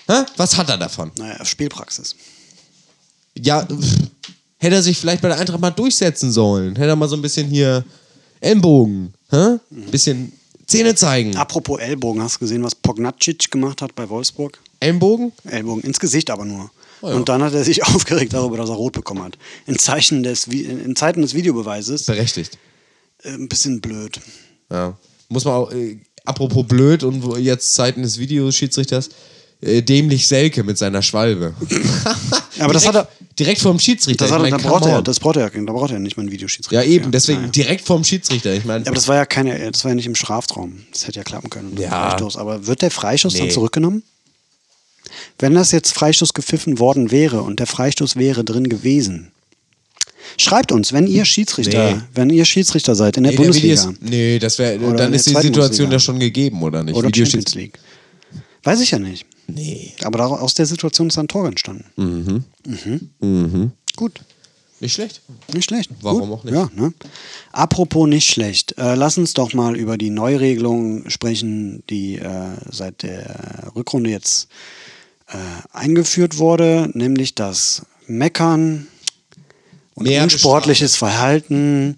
[0.08, 0.24] Hä?
[0.38, 1.12] Was hat er davon?
[1.18, 2.16] Naja, Spielpraxis.
[3.38, 3.98] Ja, pff,
[4.58, 6.76] hätte er sich vielleicht bei der Eintracht mal durchsetzen sollen.
[6.76, 7.84] Hätte er mal so ein bisschen hier
[8.40, 9.58] Ellenbogen, hä?
[9.92, 10.32] Bisschen
[10.68, 11.36] Zähne zeigen.
[11.36, 14.60] Apropos Ellbogen, hast du gesehen, was Pognacic gemacht hat bei Wolfsburg?
[14.80, 15.32] Ellenbogen?
[15.46, 16.72] Ellbogen ins Gesicht aber nur.
[17.02, 17.16] Oh ja.
[17.16, 19.38] Und dann hat er sich aufgeregt darüber, dass er rot bekommen hat.
[19.68, 22.58] In, Zeichen des, in Zeiten des Videobeweises Berechtigt.
[23.24, 24.20] äh, ein bisschen blöd.
[24.72, 24.98] Ja.
[25.30, 29.10] Muss man auch, äh, apropos blöd und jetzt Zeiten des Videoschiedsrichters,
[29.66, 31.54] äh, dämlich Selke mit seiner Schwalbe.
[32.60, 34.26] Aber das direkt, hat er- direkt vorm Schiedsrichter.
[34.26, 36.16] Das, hat er, ich da mein, braucht er, das braucht er, da braucht er nicht
[36.18, 36.84] mal einen Videoschiedsrichter.
[36.84, 37.12] Ja, eben, für.
[37.12, 37.52] deswegen Ja, ja.
[37.52, 38.54] direkt vorm Schiedsrichter.
[38.54, 40.84] Ich meine, Ja, aber das war ja keine, das war ja nicht im Strafraum.
[40.92, 41.76] Das hätte ja klappen können.
[41.78, 42.16] Ja.
[42.36, 43.50] Aber wird der Freistoß dann Nee.
[43.54, 44.04] zurückgenommen?
[45.40, 49.32] Wenn das jetzt Freistoß gepfiffen worden wäre und der Freistoß wäre drin gewesen.
[50.38, 52.02] Schreibt uns, wenn ihr Schiedsrichter, Nee.
[52.14, 55.10] wenn ihr Schiedsrichter seid in der nee, der Bundesliga Videos, nee, das wäre, dann der
[55.14, 55.92] ist die Situation Bundesliga.
[55.92, 56.96] ja schon gegeben, oder nicht?
[56.96, 57.80] oder Videoschieds- Champions League.
[58.64, 59.26] Weiß ich ja nicht.
[59.48, 59.94] Nee.
[60.04, 61.86] Aber daraus- aus der Situation ist ein Tor entstanden.
[62.66, 63.72] Mhm.
[63.96, 64.22] Gut.
[64.82, 65.22] Nicht schlecht.
[65.54, 65.90] Nicht schlecht.
[66.02, 66.40] Warum Gut.
[66.40, 66.54] auch nicht?
[66.54, 66.94] Ja, ne?
[67.54, 68.78] Apropos nicht schlecht.
[68.78, 74.50] Äh, lass uns doch mal über die Neuregelung sprechen, die äh, seit der Rückrunde jetzt
[75.28, 75.38] äh,
[75.72, 78.88] eingeführt wurde, nämlich das Meckern
[79.94, 81.98] und Mehr unsportliches Verhalten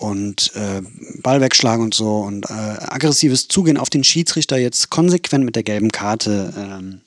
[0.00, 0.82] und äh,
[1.22, 5.62] Ball wegschlagen und so und äh, aggressives Zugehen auf den Schiedsrichter jetzt konsequent mit der
[5.62, 7.00] gelben Karte ähm,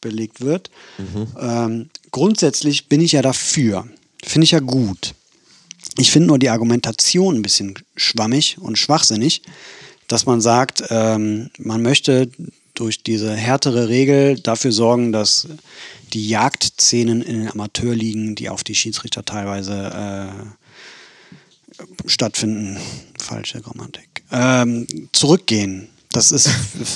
[0.00, 0.70] belegt wird.
[1.40, 3.88] Ähm, grundsätzlich bin ich ja dafür.
[4.22, 5.14] Finde ich ja gut.
[5.96, 9.42] Ich finde nur die Argumentation ein bisschen schwammig und schwachsinnig,
[10.08, 12.28] dass man sagt, ähm, man möchte
[12.74, 15.48] durch diese härtere Regel dafür sorgen, dass
[16.12, 20.63] die Jagdszenen in den Amateurligen, die auf die Schiedsrichter teilweise äh,
[22.06, 22.78] stattfinden,
[23.18, 25.88] falsche Grammatik, ähm, zurückgehen.
[26.12, 26.48] Das ist,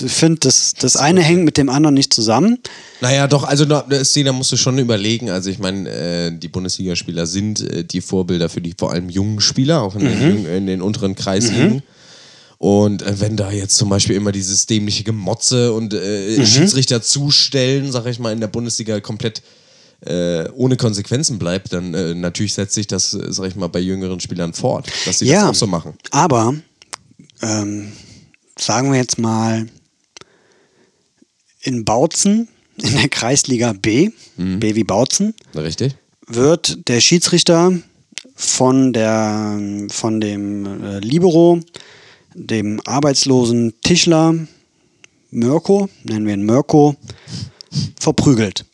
[0.05, 2.59] ich finde, das, das eine hängt mit dem anderen nicht zusammen.
[3.01, 3.85] Naja, doch, also da,
[4.33, 5.29] musst du schon überlegen.
[5.29, 9.41] Also ich meine, äh, die Bundesligaspieler sind äh, die Vorbilder für die vor allem jungen
[9.41, 11.83] Spieler, auch in, den, jungen- in den unteren Kreisligen.
[12.59, 17.91] Und äh, wenn da jetzt zum Beispiel immer dieses dämliche Gemotze und äh, Schiedsrichter zustellen,
[17.91, 19.43] sag ich mal, in der Bundesliga komplett
[20.00, 23.80] äh, ohne Konsequenzen bleibt, dann äh, natürlich setzt sich das, äh, sag ich mal, bei
[23.80, 25.94] jüngeren Spielern fort, dass sie das auch so machen.
[26.11, 26.54] Aber
[27.42, 27.92] ähm,
[28.58, 29.66] sagen wir jetzt mal
[31.62, 34.61] in Bautzen, in der Kreisliga B, Mhm.
[34.61, 35.96] B wie Bautzen, Richtig?
[36.28, 37.72] wird der Schiedsrichter
[38.37, 39.58] von, der,
[39.90, 41.58] von dem äh, Libero,
[42.34, 44.32] dem arbeitslosen Tischler
[45.32, 46.94] Mirko, nennen wir ihn Mirko,
[47.98, 48.64] verprügelt.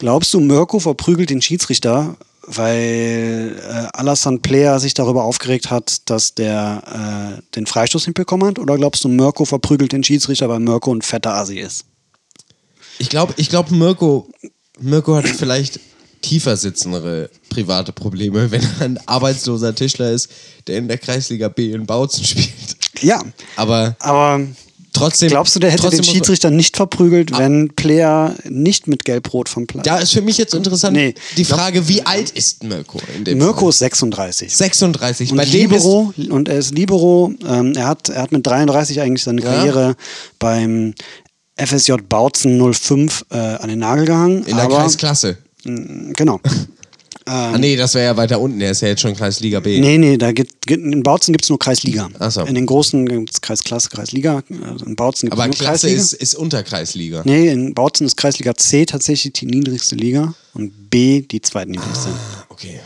[0.00, 6.34] Glaubst du, Mirko verprügelt den Schiedsrichter, weil äh, Alassane Player sich darüber aufgeregt hat, dass
[6.34, 8.58] der äh, den Freistoß hinbekommen hat?
[8.58, 11.84] Oder glaubst du, Mirko verprügelt den Schiedsrichter, weil Mirko ein fetter Asi ist?
[12.98, 14.26] Ich glaube, ich glaub, Mirko,
[14.80, 15.80] Mirko hat vielleicht
[16.22, 20.30] tiefer sitzendere private Probleme, wenn er ein arbeitsloser Tischler ist,
[20.66, 22.76] der in der Kreisliga B in Bautzen spielt.
[23.02, 23.22] Ja,
[23.56, 24.40] Aber aber
[25.00, 25.28] trotzdem.
[25.28, 29.84] glaubst du, der hätte den Schiedsrichter nicht verprügelt, wenn Player nicht mit Gelb-Rot vom Platz?
[29.84, 31.14] Da ist für mich jetzt interessant Nee.
[31.36, 33.00] die Frage, wie alt ist Mirko?
[33.26, 33.68] Mirko Fall?
[33.70, 34.56] ist 36.
[34.56, 35.30] 36.
[35.32, 39.22] Und Bei Libero, und er ist Libero, ähm, er, hat, er hat mit 33 eigentlich
[39.24, 39.50] seine Ja.
[39.52, 39.96] Karriere
[40.38, 40.94] beim
[41.56, 44.44] FSJ Bautzen 05 äh, an den Nagel gehangen.
[44.44, 45.38] in der Kreisklasse.
[45.64, 46.40] Genau.
[47.26, 48.60] ah, nee, das wäre ja weiter unten.
[48.60, 49.80] Er ist ja jetzt schon Kreisliga B.
[49.80, 52.08] Nee, nee, da gibt, in Bautzen gibt es nur Kreisliga.
[52.18, 52.42] Ach so.
[52.42, 54.42] In den großen gibt es Kreisklasse, Kreisliga.
[54.68, 56.02] Also in Bautzen gibt es Aber nur Klasse Kreisliga.
[56.02, 57.22] ist, ist unter Kreisliga.
[57.24, 62.10] Nee, in Bautzen ist Kreisliga C tatsächlich die niedrigste Liga und B die zweitniedrigste.
[62.48, 62.80] Okay.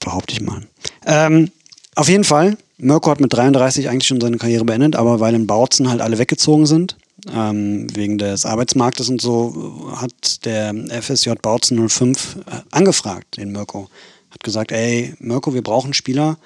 [0.00, 0.66] behaupte ich mal.
[1.06, 1.50] Ähm,
[1.94, 5.46] auf jeden Fall, Mirko hat mit 33 eigentlich schon seine Karriere beendet, aber weil in
[5.46, 6.96] Bautzen halt alle weggezogen sind,
[7.32, 13.88] ähm, wegen des Arbeitsmarktes und so, hat der FSJ Bautzen 05 äh, angefragt, den Mirko.
[14.30, 16.38] Hat gesagt, ey, Mirko, wir brauchen Spieler.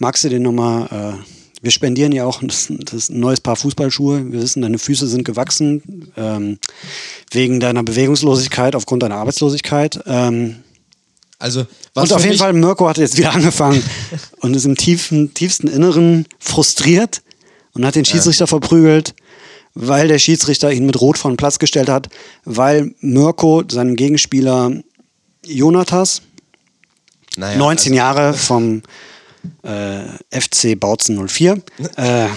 [0.00, 4.32] Magst du den nochmal, äh, wir spendieren ja auch das, das ein neues Paar Fußballschuhe.
[4.32, 6.58] Wir wissen, deine Füße sind gewachsen ähm,
[7.30, 10.00] wegen deiner Bewegungslosigkeit aufgrund deiner Arbeitslosigkeit.
[10.06, 10.56] Ähm,
[11.38, 13.82] Also, was Und auf jeden Fall, Mirko hat jetzt wieder angefangen
[14.40, 17.22] und ist im tiefen, tiefsten Inneren frustriert
[17.74, 19.14] und hat den Schiedsrichter verprügelt,
[19.74, 22.08] weil der Schiedsrichter ihn mit Rot von Platz gestellt hat,
[22.44, 24.72] weil Mirko seinem Gegenspieler
[25.46, 26.22] Jonathas,
[27.36, 28.82] Naja, 19 also- Jahre vom
[29.62, 31.60] äh, FC Bautzen 04,
[31.96, 32.28] äh, äh,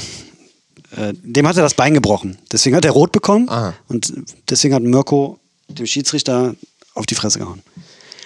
[1.13, 2.37] dem hat er das Bein gebrochen.
[2.51, 3.73] Deswegen hat er Rot bekommen Aha.
[3.89, 4.11] und
[4.49, 6.55] deswegen hat Mirko dem Schiedsrichter
[6.93, 7.61] auf die Fresse gehauen.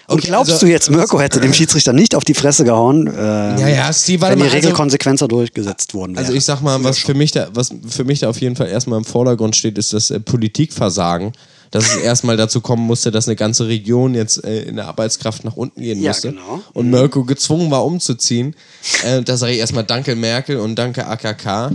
[0.09, 3.07] Und Okay, glaubst also- du jetzt, Mirko hätte dem Schiedsrichter nicht auf die Fresse gehauen,
[3.07, 3.11] äh,
[3.59, 6.25] Ja, ja, Steve, wenn die mal, also- durchgesetzt worden wäre?
[6.25, 8.67] Also ich sag mal, was für mich da, was für mich da auf jeden Fall
[8.67, 11.31] erstmal im Vordergrund steht, ist das äh, Politikversagen.
[11.71, 15.45] Dass es erstmal dazu kommen musste, dass eine ganze Region jetzt äh, in der Arbeitskraft
[15.45, 16.29] nach unten gehen Ja, musste.
[16.31, 16.61] genau.
[16.73, 18.55] Und Mirko gezwungen war umzuziehen.
[19.05, 21.73] Äh, da sage ich erstmal Danke Merkel und Danke AKK.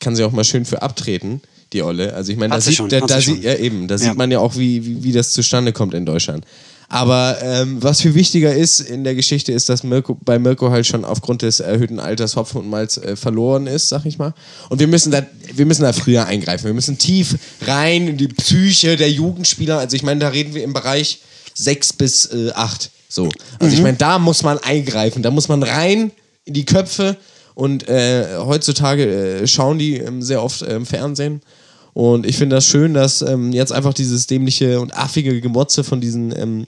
[0.00, 1.40] Kann sie auch mal schön für abtreten,
[1.72, 2.12] die Olle.
[2.14, 3.42] Also ich meine, da sieht, schon, da, hat da sie sieht, schon.
[3.44, 3.98] ja eben, da Ja.
[3.98, 6.44] sieht man ja auch, wie, wie, wie das zustande kommt in Deutschland.
[6.88, 10.86] Aber ähm, was viel wichtiger ist in der Geschichte, ist, dass Mirko, bei Mirko halt
[10.86, 14.34] schon aufgrund des erhöhten Alters Hopfen und Malz äh, verloren ist, sag ich mal.
[14.68, 16.66] Und wir müssen, da, wir müssen da früher eingreifen.
[16.66, 19.78] Wir müssen tief rein in die Psyche der Jugendspieler.
[19.78, 21.20] Also ich meine, da reden wir im Bereich
[21.54, 22.90] 6 bis äh, 8.
[23.08, 23.28] So.
[23.58, 25.22] Also ich meine, da muss man eingreifen.
[25.22, 26.12] Da muss man rein
[26.44, 27.16] in die Köpfe.
[27.54, 31.40] Und äh, heutzutage äh, schauen die ähm, sehr oft ähm, Fernsehen.
[31.96, 35.98] Und ich finde das schön, dass ähm, jetzt einfach dieses dämliche und affige Gemotze von
[35.98, 36.66] diesen, ähm,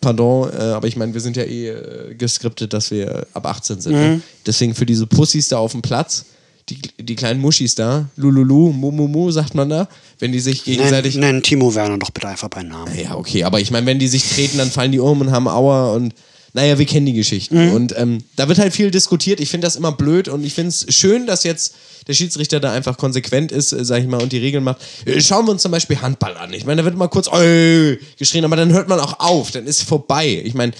[0.00, 3.82] pardon, äh, aber ich meine, wir sind ja eh äh, geskriptet, dass wir ab 18
[3.82, 3.92] sind.
[3.92, 4.22] Ne?
[4.46, 6.24] Deswegen für diese Pussys da auf dem Platz,
[6.70, 9.88] die, die kleinen Muschis da, Lululu, Mumumu, sagt man da,
[10.20, 11.16] wenn die sich gegenseitig.
[11.16, 12.98] Nenn, nenn Timo Werner doch bitte einfach beim Namen.
[12.98, 15.48] Ja, okay, aber ich meine, wenn die sich treten, dann fallen die um und haben
[15.48, 16.14] Aua und
[16.56, 17.54] naja, wir kennen die Geschichten.
[17.74, 19.40] Und ähm, da wird halt viel diskutiert.
[19.40, 21.74] Ich finde das immer blöd und ich finde es schön, dass jetzt
[22.06, 24.78] der Schiedsrichter da einfach konsequent ist, äh, sag ich mal, und die Regeln macht.
[25.04, 26.54] Äh, Schauen wir uns zum Beispiel Handball an.
[26.54, 29.66] Ich meine, da wird immer kurz "Oi" geschrien, aber dann hört man auch auf, dann
[29.66, 30.40] ist vorbei.
[30.44, 30.72] Ich meine,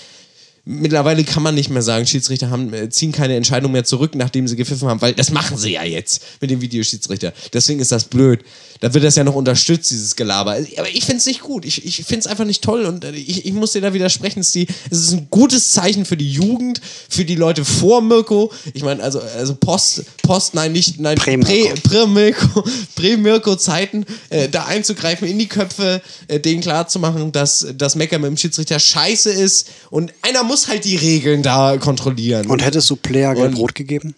[0.64, 4.48] mittlerweile kann man nicht mehr sagen, Schiedsrichter haben, äh, ziehen keine Entscheidung mehr zurück, nachdem
[4.48, 7.32] sie gepfiffen haben, weil das machen sie ja jetzt mit dem Videoschiedsrichter.
[7.52, 8.40] Deswegen ist das blöd.
[8.80, 10.52] Da wird das ja noch unterstützt, dieses Gelaber.
[10.76, 11.64] Aber ich finde es nicht gut.
[11.64, 14.40] Ich, ich finde es einfach nicht toll und äh, ich, ich muss dir da widersprechen.
[14.40, 18.02] Es ist, die, es ist ein gutes Zeichen für die Jugend, für die Leute vor
[18.02, 18.52] Mirko.
[18.74, 21.50] Ich meine, also, also Post, Post, nein, nicht, nein, Prä-Mirko.
[21.50, 22.64] Prä- Prä-Mirko,
[22.96, 28.36] Prä-Mirko-Zeiten, äh, da einzugreifen, in die Köpfe, äh, denen klarzumachen, dass das Mecker mit dem
[28.36, 32.46] Schiedsrichter scheiße ist und einer muss halt die Regeln da kontrollieren.
[32.46, 34.14] Und hättest du Player gelb-rot gegeben?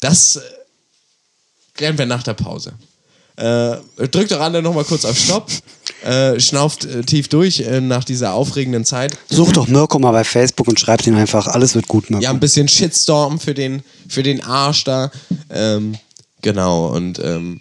[0.00, 0.40] Das äh,
[1.74, 2.72] klären wir nach der Pause.
[3.36, 3.78] Äh,
[4.10, 5.50] drückt doch alle nochmal kurz auf Stopp,
[6.04, 9.16] äh, schnauft äh, tief durch äh, nach dieser aufregenden Zeit.
[9.28, 12.22] Such doch Mirko mal bei Facebook und schreibt ihn einfach, alles wird gut, Mirko.
[12.22, 15.10] Ja, ein bisschen Shitstorm für den, für den Arsch da.
[15.50, 15.96] Ähm,
[16.42, 17.60] genau, und ähm,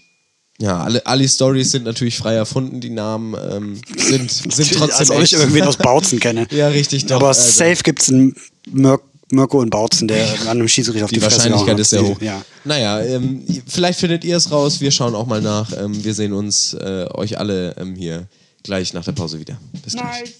[0.60, 5.10] ja, alle, alle Stories sind natürlich frei erfunden, die Namen ähm, sind, sind trotzdem Als
[5.10, 5.42] ob ich echt.
[5.42, 6.48] irgendwie aus Bautzen kenne.
[6.52, 7.42] Ja, richtig, doch, Aber also.
[7.42, 8.36] safe gibt es einen
[8.72, 9.00] Mir
[9.34, 12.19] Mirko in Bautzen, der an einem Schiedsrichter auf die, Die Fresse Wahrscheinlichkeit ist sehr hoch.
[12.22, 12.41] Ja.
[12.63, 14.80] Naja, ähm, vielleicht findet ihr es raus.
[14.80, 15.72] Wir schauen auch mal nach.
[15.74, 18.28] Ähm, wir sehen uns, äh, euch alle ähm, hier
[18.63, 19.58] gleich nach der Pause wieder.
[19.84, 20.34] Bis gleich.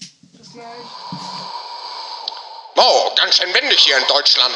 [2.76, 4.54] Oh, ganz schön windig hier in Deutschland.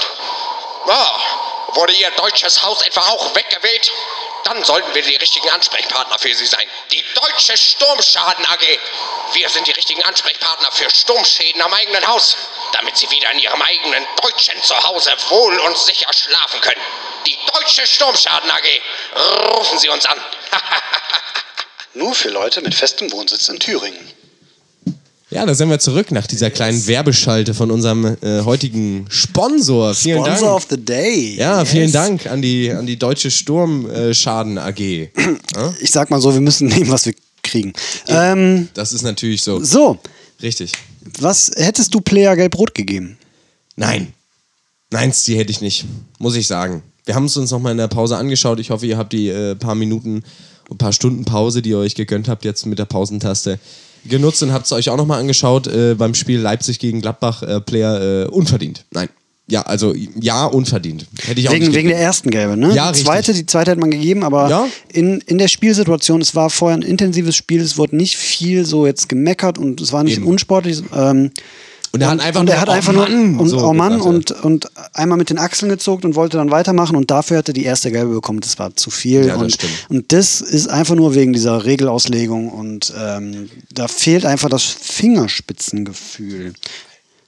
[0.87, 3.93] Oh, wurde Ihr deutsches Haus etwa auch weggeweht?
[4.45, 6.67] Dann sollten wir die richtigen Ansprechpartner für Sie sein.
[6.91, 8.65] Die Deutsche Sturmschaden AG.
[9.35, 12.37] Wir sind die richtigen Ansprechpartner für Sturmschäden am eigenen Haus,
[12.73, 16.81] damit Sie wieder in Ihrem eigenen deutschen Zuhause wohl und sicher schlafen können.
[17.27, 19.57] Die Deutsche Sturmschaden AG.
[19.57, 20.19] Rufen Sie uns an.
[21.95, 23.99] Nur für Leute mit festem Wohnsitz in Thüringen.
[25.31, 29.95] Ja, da sind wir zurück nach dieser kleinen Werbeschalte von unserem äh, heutigen Sponsor.
[29.95, 30.57] Vielen Sponsor Dank.
[30.57, 31.35] of the Day.
[31.37, 31.71] Ja, Yes.
[31.71, 34.79] vielen Dank an die, an die Deutsche Sturmschaden AG.
[34.81, 35.75] Ja?
[35.81, 37.75] Ich sag mal so, wir müssen nehmen, was wir kriegen.
[38.07, 39.63] Ähm, Das ist natürlich so.
[39.63, 39.99] so,
[40.41, 40.73] Richtig.
[41.21, 43.19] Was hättest du Player gelb-rot gegeben?
[43.77, 44.13] Nein.
[44.91, 45.85] Nein, die hätte ich nicht.
[46.19, 46.83] Muss ich sagen.
[47.05, 48.59] Wir haben es uns nochmal in der Pause angeschaut.
[48.61, 50.23] Ich hoffe, ihr habt die äh, paar Minuten,
[50.71, 53.59] ein paar Stunden Pause, die ihr euch gegönnt habt, jetzt mit der Pausentaste
[54.05, 57.43] genutzt und habt es euch auch nochmal angeschaut äh, beim Spiel Leipzig gegen Gladbach.
[57.43, 58.85] Äh, Player äh, unverdient.
[58.91, 59.09] Nein.
[59.51, 61.07] Ja, also ja, unverdient.
[61.25, 62.75] Hätte ich auch Wegen, wegen der ersten Gelbe, ne?
[62.75, 63.07] Ja, die richtig.
[63.07, 64.69] zweite, die zweite hätte man gegeben, aber Ja.
[64.93, 68.87] in, in der Spielsituation, es war vorher ein intensives Spiel, es wurde nicht viel so
[68.87, 70.27] jetzt gemeckert und es war nicht Eben.
[70.27, 70.83] unsportlich.
[70.95, 71.31] Ähm,
[71.93, 73.99] Und er hat einfach und nur, hat "Oh einfach Mann", nur und, so oh Mann,
[74.03, 77.55] und, und einmal mit den Achseln gezuckt und wollte dann weitermachen und dafür hat er
[77.55, 78.41] die erste Gelbe bekommen.
[78.41, 79.23] Das war zu viel.
[79.25, 79.73] Ja, das und, stimmt.
[79.89, 86.53] und das ist einfach nur wegen dieser Regelauslegung und ähm, da fehlt einfach das Fingerspitzengefühl.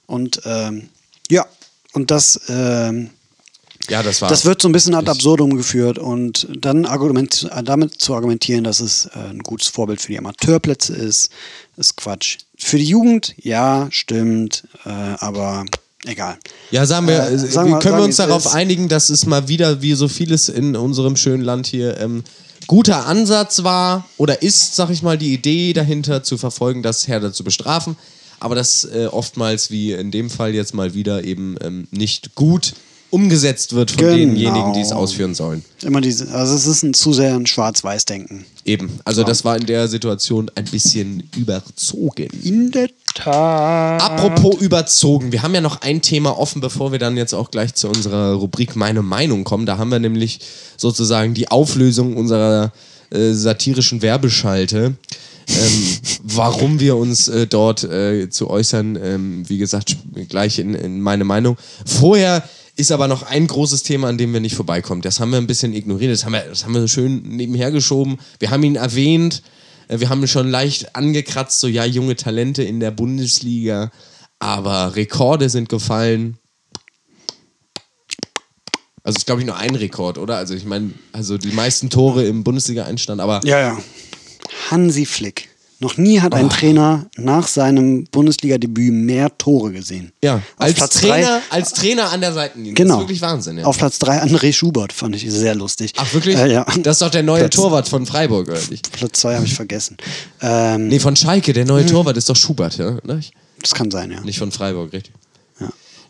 [0.05, 0.89] Und ähm,
[1.29, 1.45] ja,
[1.93, 3.09] und das ähm,
[3.89, 4.29] ja, das war.
[4.29, 8.79] das wird so ein bisschen ad absurdum geführt und dann argument, damit zu argumentieren, dass
[8.79, 11.29] es äh, ein gutes Vorbild für die Amateurplätze ist,
[11.77, 12.37] ist Quatsch.
[12.57, 15.65] Für die Jugend, ja, stimmt, äh, aber
[16.05, 16.37] egal.
[16.69, 19.47] Ja, sagen wir, Äh, äh, sagen wir- können wir uns darauf einigen, dass es mal
[19.47, 22.23] wieder, wie so vieles in unserem schönen Land hier, ähm,
[22.67, 27.33] guter Ansatz war oder ist, sag ich mal, die Idee dahinter zu verfolgen, das härter
[27.33, 27.97] zu bestrafen,
[28.41, 32.73] aber das äh, oftmals, wie in dem Fall jetzt mal wieder, eben ähm, nicht gut
[33.11, 34.15] umgesetzt wird von Genau.
[34.15, 35.63] denjenigen, die es ausführen sollen.
[35.83, 38.45] Immer diese, also es ist ein zu sehr ein Schwarz-Weiß-Denken.
[38.65, 38.99] Eben.
[39.03, 42.29] Also das war in der Situation ein bisschen überzogen.
[42.41, 44.01] In der Tat.
[44.01, 47.73] Apropos überzogen, wir haben ja noch ein Thema offen, bevor wir dann jetzt auch gleich
[47.75, 49.65] zu unserer Rubrik Meine Meinung kommen.
[49.65, 50.39] Da haben wir nämlich
[50.77, 52.71] sozusagen die Auflösung unserer
[53.11, 54.95] äh, satirischen Werbeschalte.
[55.47, 59.97] Ähm, warum wir uns äh, dort äh, zu äußern, ähm, wie gesagt,
[60.29, 61.57] gleich in, in meine Meinung.
[61.85, 65.01] Vorher ist aber noch ein großes Thema, an dem wir nicht vorbeikommen.
[65.01, 68.17] Das haben wir ein bisschen ignoriert, das haben wir, das haben wir schön nebenher geschoben.
[68.39, 69.43] Wir haben ihn erwähnt,
[69.87, 73.91] äh, wir haben schon leicht angekratzt, so ja, junge Talente in der Bundesliga,
[74.39, 76.37] aber Rekorde sind gefallen.
[79.03, 80.37] Also ist, glaube ich, nur ein Rekord, oder?
[80.37, 83.79] Also ich meine, also die meisten Tore im Bundesliga-Einstand, aber Ja, ja.
[84.69, 85.49] Hansi Flick.
[85.79, 86.49] Noch nie hat ein Oh.
[86.49, 90.11] Trainer nach seinem Bundesliga-Debüt mehr Tore gesehen.
[90.23, 92.75] ja, als Trainer, drei, als Trainer an der Seitenlinie.
[92.75, 92.93] Genau.
[92.93, 93.65] Das ist wirklich Wahnsinn, ja.
[93.65, 95.93] Auf Platz 3 André Schubert, fand ich sehr lustig.
[95.97, 96.35] Ach, wirklich?
[96.37, 96.65] Äh, ja.
[96.83, 98.91] Das ist doch der neue Platz- Torwart von Freiburg, oder nicht?
[98.91, 99.97] Platz 2 habe ich vergessen.
[100.39, 102.97] Ähm, Nee, von Schalke, der neue Torwart ist doch Schubert, ja?
[103.03, 103.21] Ne?
[103.59, 104.21] Das kann sein, ja.
[104.21, 105.13] Nicht von Freiburg, richtig?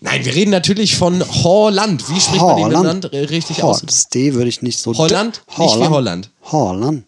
[0.04, 2.10] Nein, wir reden natürlich von Holland.
[2.10, 3.84] Wie spricht man den Land richtig Ho- aus?
[3.86, 4.98] Das D würde ich nicht so.
[4.98, 5.44] Holland?
[5.60, 6.32] Nicht wie Holland.
[6.52, 7.04] Holland.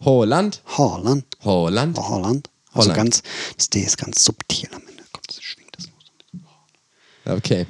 [0.00, 0.62] Holland?
[0.66, 1.24] Holland.
[1.44, 1.96] Holland?
[1.98, 2.50] Holland.
[2.72, 2.96] Also Holland.
[2.96, 3.22] ganz,
[3.56, 5.02] das D ist ganz subtil am Ende.
[5.12, 7.36] Kommt, das schwingt das los.
[7.38, 7.66] Okay.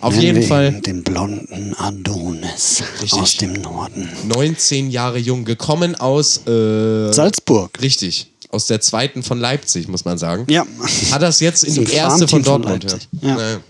[0.00, 3.20] Auf Nennen jeden Fall Den blonden Adonis Richtig.
[3.20, 4.08] aus dem Norden.
[4.24, 7.78] 19 Jahre jung, gekommen aus äh, Salzburg.
[7.82, 8.28] Richtig.
[8.48, 10.46] Aus der zweiten von Leipzig, muss man sagen.
[10.48, 10.66] Ja.
[11.10, 12.82] Hat das jetzt in die erste von Farmteam von Dortmund.
[12.84, 13.08] Leipzig.
[13.20, 13.38] ja.
[13.38, 13.60] Ja.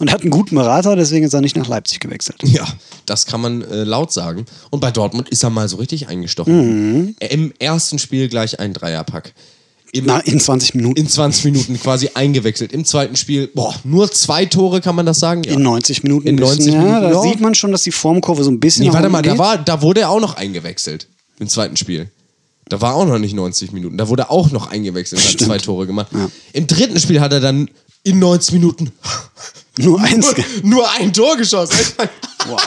[0.00, 2.36] Und hat einen guten Berater, deswegen ist er nicht nach Leipzig gewechselt.
[2.42, 2.66] Ja,
[3.04, 4.46] das kann man äh, laut sagen.
[4.70, 7.02] Und bei Dortmund ist er mal so richtig eingestochen.
[7.02, 7.16] Mhm.
[7.20, 9.34] Im ersten Spiel gleich ein Dreierpack.
[9.92, 10.98] Im, Na, in 20 Minuten.
[10.98, 12.72] in 20 Minuten quasi eingewechselt.
[12.72, 15.42] Im zweiten Spiel, boah, nur zwei Tore, kann man das sagen?
[15.42, 15.52] Ja.
[15.52, 16.28] In 90 Minuten.
[16.28, 17.22] In ein bisschen, 90 ja, Minuten, Da ja.
[17.22, 18.86] sieht man schon, dass die Formkurve so ein bisschen.
[18.86, 19.38] Nee, warte mal, da, geht.
[19.38, 21.08] war, da wurde er auch noch eingewechselt.
[21.40, 22.08] Im zweiten Spiel.
[22.70, 23.98] Da war auch noch nicht 90 Minuten.
[23.98, 26.08] Da wurde auch noch eingewechselt und hat zwei Tore gemacht.
[26.54, 27.68] Im dritten Spiel hat er dann
[28.02, 28.92] in 90 Minuten
[29.84, 30.26] Nur eins.
[30.26, 31.76] nur, nur ein Tor geschossen.
[32.48, 32.58] Wow.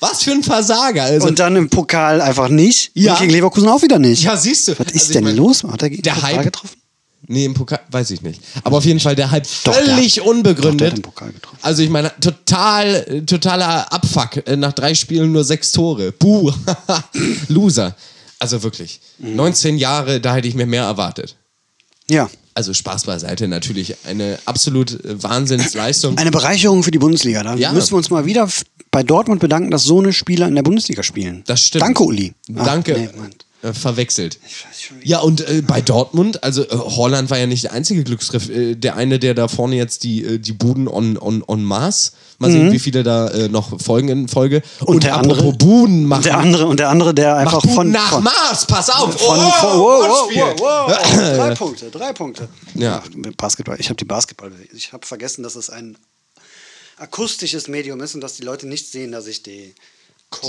[0.00, 1.02] Was für ein Versager.
[1.02, 2.92] Also, Und dann im Pokal einfach nicht.
[2.94, 3.14] Ja.
[3.14, 4.22] Und gegen Leverkusen auch wieder nicht.
[4.22, 4.78] ja, siehst du.
[4.78, 5.64] Was ist Also denn mein, los?
[5.64, 6.76] Hat er gegen der Pokal Hype- getroffen?
[7.26, 8.40] Nee, im Pokal, weiß ich nicht.
[8.62, 10.72] Aber auf jeden Fall der Hype Doch, der völlig hat- unbegründet.
[10.72, 11.58] doch, der hat den Pokal getroffen.
[11.62, 14.46] Also ich meine, total, totaler Abfuck.
[14.46, 16.12] Äh, Nach drei Spielen nur sechs Tore.
[16.12, 16.52] Buh.
[17.48, 17.96] Loser.
[18.38, 19.00] Also wirklich.
[19.18, 19.36] Mhm.
[19.36, 21.34] 19 Jahre, da hätte ich mir mehr erwartet.
[22.08, 22.28] Ja.
[22.56, 26.16] Also Spaß beiseite, natürlich eine absolut äh, Wahnsinnsleistung.
[26.18, 27.42] Eine Bereicherung für die Bundesliga.
[27.42, 27.72] Da Ja.
[27.72, 28.48] müssen wir uns mal wieder
[28.92, 31.42] bei Dortmund bedanken, dass so eine Spieler in der Bundesliga spielen.
[31.46, 31.82] Das stimmt.
[31.82, 32.32] Danke, Uli.
[32.56, 32.92] Ach, Danke.
[32.96, 33.08] nee.
[33.64, 34.38] Äh, verwechselt.
[35.02, 38.48] Ja, und äh, bei Dortmund, also äh, Holland war ja nicht der einzige Glücksgriff.
[38.48, 42.12] Äh, der eine, der da vorne jetzt die, äh, die Buden on, on, on Maß.
[42.38, 44.62] Mal sehen, wie viele da äh, noch folgen in Folge.
[44.80, 45.00] Und, Mhm.
[45.00, 46.22] der andere- Buden machen.
[46.24, 49.14] Der andere und der andere, der einfach von, nach von, Maß, pass auf!
[49.20, 51.12] von, oh, von wow, wow, wow.
[51.36, 52.48] drei Punkte, drei Punkte.
[52.74, 53.02] Ja.
[53.36, 53.76] Basketball.
[53.80, 54.52] Ich habe die Basketball.
[54.74, 55.96] Ich habe vergessen, dass es ein
[56.98, 59.74] akustisches Medium ist und dass die Leute nicht sehen, dass ich die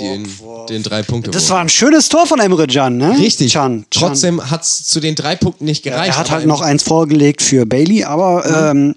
[0.00, 0.28] Den,
[0.68, 1.30] den drei Punkte.
[1.30, 3.16] Das war ein schönes Tor von Emre Can, ne?
[3.18, 3.52] Richtig.
[3.52, 4.00] Can, Can.
[4.08, 6.14] Trotzdem hat es zu den drei Punkten nicht gereicht.
[6.14, 8.94] Er hat halt noch eins vorgelegt für Bailey, aber ähm,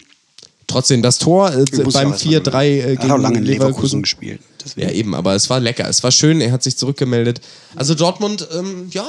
[0.70, 2.54] Trotzdem das Tor äh, beim auch erst mal 4-3 gewinnen.
[2.54, 4.02] äh, er hat auch gegen lange in Leverkusen Leverkusen.
[4.04, 4.42] gespielt.
[4.64, 4.88] Deswegen.
[4.88, 5.88] Ja, eben, aber es war lecker.
[5.90, 7.42] Es war schön, er hat sich zurückgemeldet.
[7.76, 9.08] Also Dortmund, ähm, ja,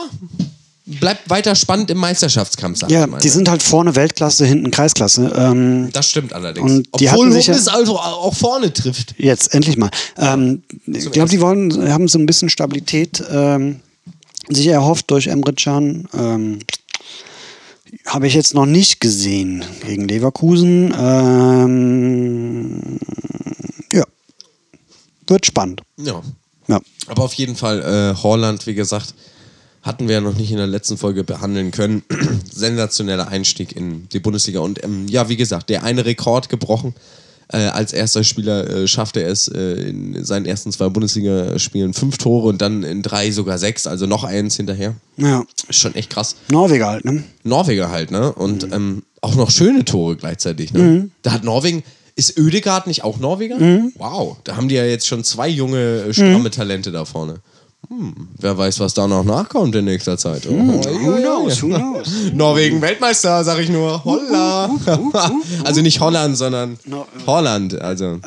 [0.99, 5.33] bleibt weiter spannend im Meisterschaftskampf, Ja, die sind halt vorne Weltklasse, hinten Kreisklasse.
[5.37, 6.71] Ähm, das stimmt allerdings.
[6.71, 9.15] Und die Obwohl sich Hummels also auch vorne trifft.
[9.19, 9.91] jetzt endlich mal.
[10.17, 13.81] Ähm, ich glaube, die wollen, haben so ein bisschen Stabilität ähm,
[14.49, 16.09] sich erhofft durch Emre Can.
[16.15, 16.59] Ähm,
[18.07, 20.95] Habe ich jetzt noch nicht gesehen gegen Leverkusen.
[20.99, 22.99] Ähm,
[23.93, 24.05] ja,
[25.27, 25.83] wird spannend.
[25.99, 26.21] Ja.
[26.69, 26.81] Ja.
[27.09, 29.15] Aber auf jeden Fall, äh, Holland, wie gesagt,
[29.83, 32.03] hatten wir ja noch nicht in der letzten Folge behandeln können.
[32.53, 34.61] Sensationeller Einstieg in die Bundesliga.
[34.61, 36.95] Und ähm, ja, wie gesagt, der eine Rekord gebrochen.
[37.53, 42.17] Äh, als erster Spieler äh, schaffte er es äh, in seinen ersten zwei Bundesligaspielen fünf
[42.19, 44.95] Tore und dann in drei sogar sechs, also noch eins hinterher.
[45.17, 45.45] ja.
[45.69, 46.37] Ist schon echt krass.
[46.51, 47.25] Norweger halt, ne?
[47.43, 48.33] Norweger halt, ne?
[48.33, 48.73] Und Mhm.
[48.73, 51.11] ähm, auch noch schöne Tore gleichzeitig, ne?
[51.23, 51.83] Da hat Norwegen,
[52.15, 53.57] ist Ödegard nicht auch Norweger?
[53.59, 53.93] Mhm.
[53.97, 57.41] Wow, da haben die ja jetzt schon zwei junge, äh, stramme Talente da vorne.
[57.89, 60.47] Wer weiß, was da noch nachkommt in nächster Zeit.
[60.47, 62.09] Oh, Who knows, who knows?
[62.33, 64.05] Norwegen Weltmeister, sag ich nur.
[64.05, 64.71] Holla.
[65.65, 67.81] also nicht Holland, sondern No, äh, Holland.
[67.81, 68.21] Also.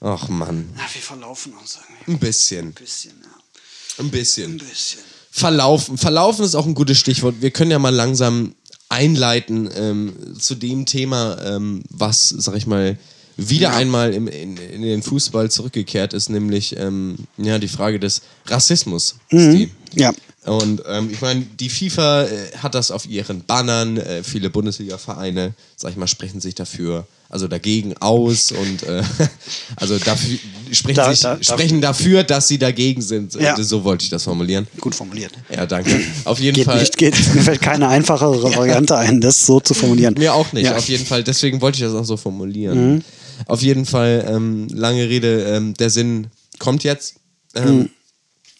[0.00, 0.68] Ach Mann.
[0.76, 2.66] Ja, wir verlaufen uns irgendwie Ein bisschen.
[2.68, 4.04] ein bisschen, ja.
[4.04, 4.52] Ein bisschen.
[4.52, 5.00] Ein bisschen.
[5.30, 5.98] Verlaufen.
[5.98, 7.36] Verlaufen ist auch ein gutes Stichwort.
[7.40, 8.54] Wir können ja mal langsam
[8.88, 12.96] einleiten ähm, zu dem Thema, ähm, was, sag ich mal,
[13.36, 18.22] wieder einmal im, in, in den Fußball zurückgekehrt ist, nämlich ähm, ja, die Frage des
[18.46, 19.16] Rassismus.
[19.28, 19.70] Steve.
[19.94, 20.12] Ja.
[20.44, 22.28] Und ähm, ich meine, die FIFA äh,
[22.58, 23.96] hat das auf ihren Bannern.
[23.96, 29.02] Äh, viele Bundesliga-Vereine, sag ich mal, sprechen sich dafür, also dagegen aus und äh,
[29.76, 30.38] also dafür,
[30.70, 33.34] sprechen, Da- sich, da- da- sprechen dafür, dass sie dagegen sind.
[33.36, 33.58] Ja.
[33.58, 34.66] Äh, So wollte ich das formulieren.
[34.80, 35.32] Gut formuliert.
[35.50, 35.98] Ja, danke.
[36.26, 36.78] Auf jeden Geht Fall.
[36.80, 40.14] nicht, geht, mir fällt keine einfachere Variante ein, das so zu formulieren.
[40.18, 40.76] Mir auch nicht, Ja.
[40.76, 41.24] auf jeden Fall.
[41.24, 43.02] Deswegen wollte ich das auch so formulieren.
[43.46, 46.28] Auf jeden Fall, ähm, lange Rede, ähm, der Sinn
[46.58, 47.16] kommt jetzt.
[47.54, 47.90] Ähm,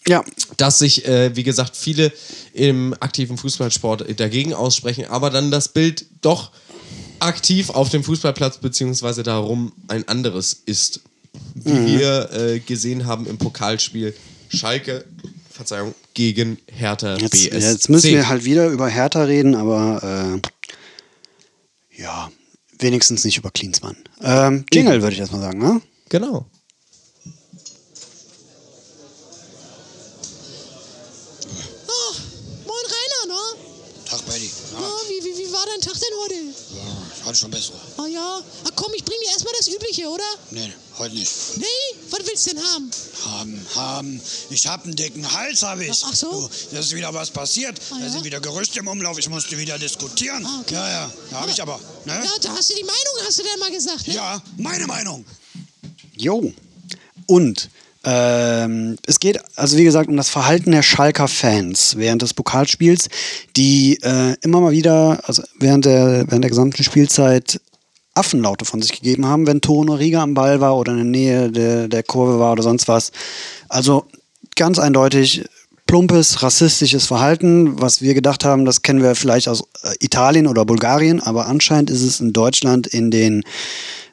[0.07, 0.23] Ja,
[0.57, 2.11] dass sich, äh, wie gesagt, viele
[2.53, 6.51] im aktiven Fußballsport dagegen aussprechen, aber dann das Bild doch
[7.19, 10.99] aktiv auf dem Fußballplatz beziehungsweise darum ein anderes ist.
[11.55, 11.99] Wie Mhm.
[11.99, 14.13] wir äh, gesehen haben im Pokalspiel
[14.49, 15.05] Schalke,
[15.49, 17.49] Verzeihung, gegen Hertha jetzt, BSC.
[17.57, 20.39] jetzt müssen wir halt wieder über Hertha reden, aber
[21.97, 22.29] äh, ja,
[22.79, 23.97] wenigstens nicht über Klinsmann.
[24.21, 25.81] Ähm, Jingle würde ich erstmal sagen, ne?
[26.09, 26.45] Genau.
[31.87, 32.13] Ah,
[32.65, 33.41] moin Rainer, ne?
[34.05, 34.49] Tag, Betty.
[34.73, 36.35] Ja, wie, wie, wie war dein Tag denn heute?
[36.35, 36.94] Ja,
[37.25, 37.77] ich hatte schon bessere.
[37.97, 40.23] Ah ja, ah, komm, ich bring dir erstmal das Übliche, oder?
[40.51, 41.31] Nee, heute nicht.
[41.57, 41.65] Nee,
[42.11, 42.91] was willst du denn haben?
[43.25, 44.21] Haben, haben.
[44.51, 46.03] Ich hab einen dicken Hals, hab ich.
[46.05, 46.29] Ach so?
[46.29, 47.81] Du, da ist wieder was passiert.
[47.89, 48.11] Ah, Da ja?
[48.11, 49.17] sind wieder Gerüchte im Umlauf.
[49.17, 50.45] Ich musste wieder diskutieren.
[50.45, 50.75] Ah, okay.
[50.75, 51.13] Ja, ja.
[51.31, 51.79] Da hab ich aber.
[52.05, 52.13] Ne?
[52.13, 54.13] Ja, da hast du die Meinung, hast du denn mal gesagt, ne?
[54.13, 55.25] Ja, meine Meinung.
[56.15, 56.53] Jo.
[57.25, 57.69] Und
[58.05, 63.09] ähm, es geht also wie gesagt um das Verhalten der Schalker Fans während des Pokalspiels,
[63.57, 67.59] die äh, immer mal wieder, also während der, während der gesamten Spielzeit
[68.13, 71.51] Affenlaute von sich gegeben haben, wenn Tono Riga am Ball war oder in der Nähe
[71.51, 73.11] der, der Kurve war oder sonst was.
[73.67, 74.05] Also
[74.55, 75.43] ganz eindeutig
[75.87, 80.65] plumpes, rassistisches Verhalten, was wir gedacht haben, das kennen wir vielleicht aus äh, Italien oder
[80.65, 83.43] Bulgarien, aber anscheinend ist es in Deutschland in den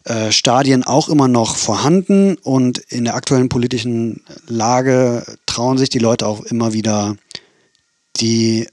[0.04, 5.98] äh, Stadien auch immer noch vorhanden und in der aktuellen politischen Lage trauen sich die
[5.98, 7.16] Leute auch immer wieder,
[8.16, 8.66] die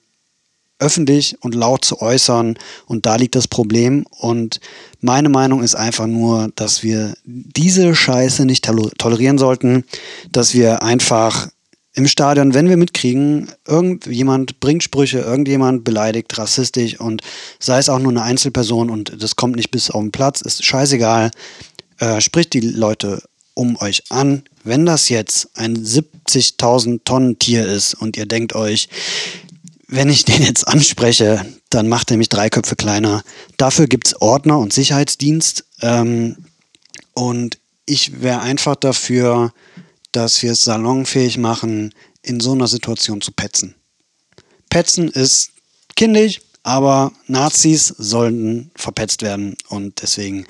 [0.80, 2.58] öffentlich und laut zu äußern.
[2.86, 4.06] Und da liegt das Problem.
[4.18, 4.62] Und
[5.02, 9.84] meine Meinung ist einfach nur, dass wir diese Scheiße nicht tol- tolerieren sollten,
[10.32, 11.50] dass wir einfach
[12.00, 17.22] im Stadion, wenn wir mitkriegen, irgendjemand bringt Sprüche, irgendjemand beleidigt rassistisch und
[17.60, 20.64] sei es auch nur eine Einzelperson und das kommt nicht bis auf den Platz, ist
[20.64, 21.30] scheißegal,
[21.97, 23.22] äh, spricht die Leute
[23.54, 24.43] um euch an.
[24.64, 28.88] Wenn das jetzt ein 70.000 Tonnen Tier ist und ihr denkt euch,
[29.89, 33.24] wenn ich den jetzt anspreche, dann macht er mich drei Köpfe kleiner.
[33.58, 35.66] Dafür gibt es Ordner und Sicherheitsdienst.
[35.82, 36.38] Ähm,
[37.14, 39.52] und ich wäre einfach dafür,
[40.12, 43.76] dass wir es salonfähig machen, in so einer Situation zu petzen.
[44.70, 45.51] Petzen ist
[45.95, 49.55] kindisch, aber Nazis sollten verpetzt werden.
[49.70, 50.45] Und deswegen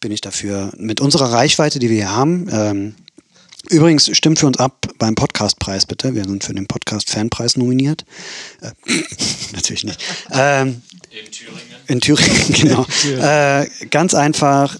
[0.00, 2.94] bin ich dafür, mit unserer Reichweite, die wir hier haben, ähm,
[3.70, 6.14] Übrigens, stimmt für uns ab beim Podcastpreis bitte.
[6.14, 8.04] Wir sind für den Podcast Fanpreis nominiert.
[8.62, 8.70] Äh,
[9.52, 10.02] natürlich nicht.
[10.30, 10.80] Ähm,
[11.10, 11.60] In Thüringen.
[11.86, 12.86] in Thüringen, genau.
[13.20, 14.78] Äh, ganz einfach,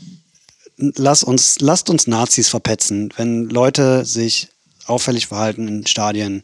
[0.78, 3.12] lass uns, lasst uns Nazis verpetzen.
[3.16, 4.48] Wenn Leute sich
[4.86, 6.42] auffällig verhalten in Stadien,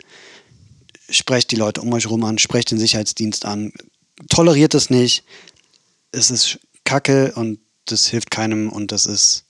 [1.08, 3.72] sprecht die Leute um euch rum an, sprecht den Sicherheitsdienst an,
[4.28, 5.24] toleriert es nicht.
[6.12, 9.44] Es ist Kacke und das hilft keinem und das ist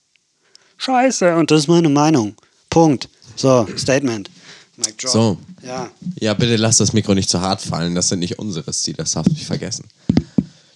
[0.77, 2.35] Scheiße und das ist meine Meinung.
[2.69, 3.09] Punkt.
[3.35, 4.29] So, Statement.
[4.99, 5.37] So.
[5.63, 5.89] Ja.
[6.19, 7.95] Ja, bitte lass das Mikro nicht zu hart fallen.
[7.95, 9.85] Das sind nicht unsere Ziele, das darfst du nicht vergessen.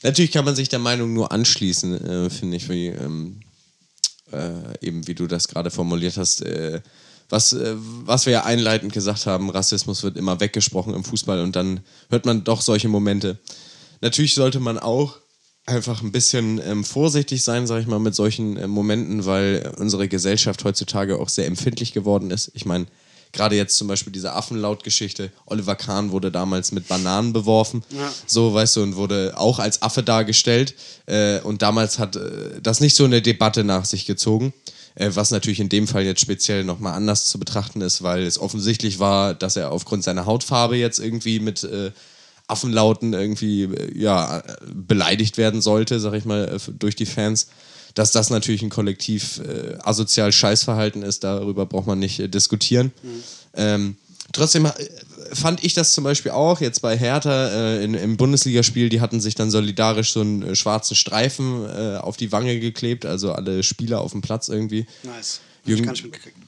[0.01, 3.41] Natürlich kann man sich der Meinung nur anschließen, äh, finde ich, wie, ähm,
[4.31, 6.41] äh, eben wie du das gerade formuliert hast.
[6.41, 6.81] Äh,
[7.29, 11.55] was, äh, was wir ja einleitend gesagt haben, Rassismus wird immer weggesprochen im Fußball und
[11.55, 13.37] dann hört man doch solche Momente.
[14.01, 15.17] Natürlich sollte man auch
[15.65, 20.07] einfach ein bisschen ähm, vorsichtig sein, sage ich mal, mit solchen äh, Momenten, weil unsere
[20.07, 22.51] Gesellschaft heutzutage auch sehr empfindlich geworden ist.
[22.55, 22.87] Ich meine,
[23.31, 25.31] gerade jetzt zum Beispiel diese Affenlaut-Geschichte.
[25.45, 27.83] Oliver Kahn wurde damals mit Bananen beworfen,
[28.25, 30.75] so, weißt du, und wurde auch als Affe dargestellt.
[31.05, 34.53] Äh, und damals hat äh, das nicht so eine Debatte nach sich gezogen.
[34.95, 38.39] Äh, was natürlich in dem Fall jetzt speziell nochmal anders zu betrachten ist, weil es
[38.39, 41.91] offensichtlich war, dass er aufgrund seiner Hautfarbe jetzt irgendwie mit äh,
[42.47, 47.47] Affenlauten irgendwie äh, ja, äh, beleidigt werden sollte, sag ich mal, durch die Fans.
[47.95, 52.91] Dass das natürlich ein kollektiv äh, asozial Scheißverhalten ist, darüber braucht man nicht äh, diskutieren.
[53.55, 53.97] Ähm,
[54.31, 54.71] trotzdem äh,
[55.33, 59.19] fand ich das zum Beispiel auch jetzt bei Hertha äh, in, im Bundesligaspiel, die hatten
[59.19, 63.63] sich dann solidarisch so einen äh, schwarzen Streifen äh, auf die Wange geklebt, also alle
[63.63, 64.85] Spieler auf dem Platz irgendwie.
[65.03, 65.41] Nice.
[65.65, 65.91] Jürgen,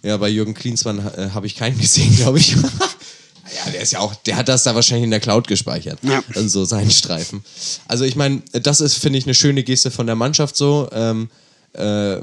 [0.03, 2.55] ja, bei Jürgen Klinsmann habe ich keinen gesehen, glaube ich.
[3.55, 5.99] ja, der ist ja auch, der hat das da wahrscheinlich in der Cloud gespeichert.
[6.01, 6.21] Ja.
[6.35, 7.43] Also so seinen Streifen.
[7.87, 10.89] Also ich meine, das ist, finde ich, eine schöne Geste von der Mannschaft so.
[10.91, 11.29] Ähm,
[11.73, 12.17] äh,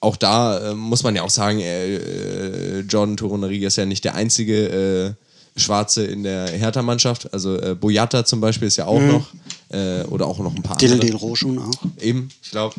[0.00, 4.04] auch da äh, muss man ja auch sagen, äh, äh, John Torunariga ist ja nicht
[4.04, 5.16] der einzige
[5.56, 7.32] äh, Schwarze in der Hertha-Mannschaft.
[7.32, 9.26] Also äh, Boyata zum Beispiel ist ja auch noch.
[9.70, 11.16] Äh, oder auch noch ein paar Dil andere.
[11.16, 12.00] Roschun auch.
[12.00, 12.76] Eben, ich glaube.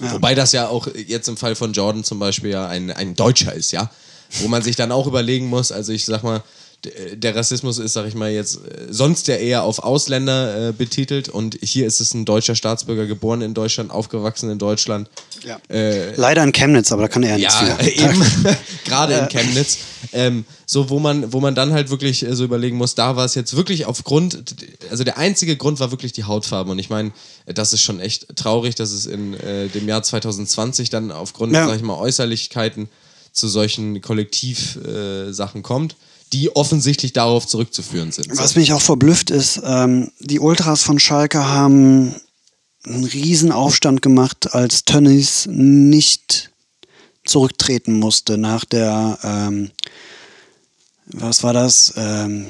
[0.00, 3.52] Wobei das ja auch jetzt im Fall von Jordan zum Beispiel ja ein, ein Deutscher
[3.52, 3.90] ist, ja.
[4.40, 6.42] Wo man sich dann auch überlegen muss, also ich sag mal,
[7.14, 11.28] der Rassismus ist, sag ich mal, jetzt äh, sonst ja eher auf Ausländer äh, betitelt
[11.28, 15.10] und hier ist es ein deutscher Staatsbürger, geboren in Deutschland, aufgewachsen in Deutschland.
[15.44, 15.60] Ja.
[15.68, 18.24] Äh, Leider in Chemnitz, aber da kann er ja nichts ja, eben.
[18.86, 19.78] Gerade in Chemnitz.
[20.12, 23.26] Ähm, so, wo man, wo man dann halt wirklich äh, so überlegen muss, da war
[23.26, 24.42] es jetzt wirklich aufgrund,
[24.90, 26.70] also der einzige Grund war wirklich die Hautfarbe.
[26.70, 27.12] Und ich meine,
[27.44, 31.66] das ist schon echt traurig, dass es in äh, dem Jahr 2020 dann aufgrund, Ja.
[31.66, 32.88] sag ich mal, Äußerlichkeiten
[33.32, 35.96] zu solchen Kollektivsachen äh, kommt,
[36.32, 38.28] die offensichtlich darauf zurückzuführen sind.
[38.36, 42.14] Was mich auch verblüfft ist, ähm, die Ultras von Schalke haben
[42.84, 46.50] einen riesen Aufstand gemacht, als Tönnies nicht
[47.24, 49.70] zurücktreten musste nach der, ähm,
[51.06, 51.92] was war das?
[51.96, 52.46] Ähm,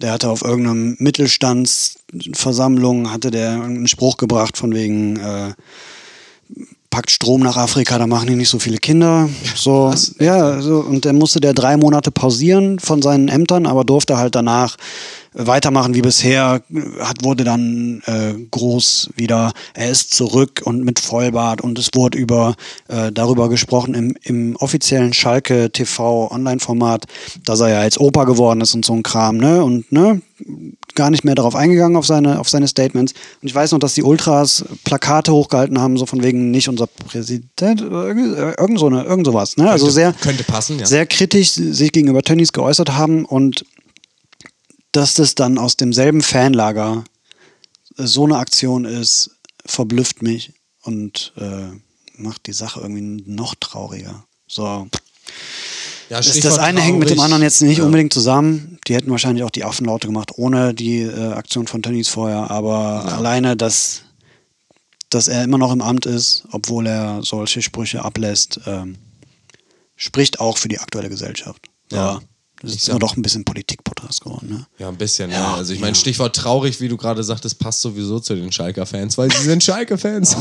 [0.00, 5.54] der hatte auf irgendeiner Mittelstandsversammlung, hatte der einen Spruch gebracht von wegen, äh,
[6.90, 9.28] packt Strom nach Afrika, da machen die nicht so viele Kinder.
[9.54, 14.16] So, ja, so, und dann musste der drei Monate pausieren von seinen Ämtern, aber durfte
[14.16, 14.76] halt danach
[15.38, 16.62] weitermachen wie bisher.
[17.00, 22.18] Hat, wurde dann äh, groß wieder, er ist zurück und mit Vollbart und es wurde
[22.18, 22.56] über
[22.88, 27.06] äh, darüber gesprochen im, im offiziellen Schalke TV Online-Format,
[27.44, 29.64] dass er ja jetzt Opa geworden ist und so ein Kram, ne?
[29.64, 30.20] Und ne,
[30.94, 33.12] gar nicht mehr darauf eingegangen auf seine, auf seine Statements.
[33.40, 36.86] Und ich weiß noch, dass die Ultras Plakate hochgehalten haben, so von wegen nicht unser
[36.86, 39.56] Präsident, oder irgend, äh, irgend so eine, irgend sowas.
[39.56, 39.70] Ne?
[39.70, 40.86] Also sehr, könnte passen, ja.
[40.86, 43.64] sehr kritisch sich gegenüber Tönnies geäußert haben und
[44.98, 47.04] dass das dann aus demselben Fanlager
[47.96, 49.30] so eine Aktion ist,
[49.64, 51.68] verblüfft mich und äh,
[52.16, 54.24] macht die Sache irgendwie noch trauriger.
[54.48, 54.88] So.
[56.10, 57.24] Ja, Das, das eine hängt mit dem traurig.
[57.24, 57.84] anderen jetzt nicht Ja.
[57.84, 58.78] unbedingt zusammen.
[58.88, 62.50] Die hätten wahrscheinlich auch die Affenlaute gemacht, ohne die äh, Aktion von Tönnies vorher.
[62.50, 64.02] Aber alleine, dass,
[65.10, 68.96] dass er immer noch im Amt ist, obwohl er solche Sprüche ablässt, ähm,
[69.96, 71.66] spricht auch für die aktuelle Gesellschaft.
[71.92, 72.20] Ja.
[72.60, 74.48] Das Ich ist nur doch ein bisschen Politik-Podcast geworden.
[74.50, 74.66] Ne?
[74.78, 75.54] Ja, ein bisschen, Ja, ja.
[75.54, 76.00] Also ich meine, ja.
[76.00, 80.36] Stichwort traurig, wie du gerade sagtest, passt sowieso zu den Schalker-Fans, weil sie sind Schalke-Fans.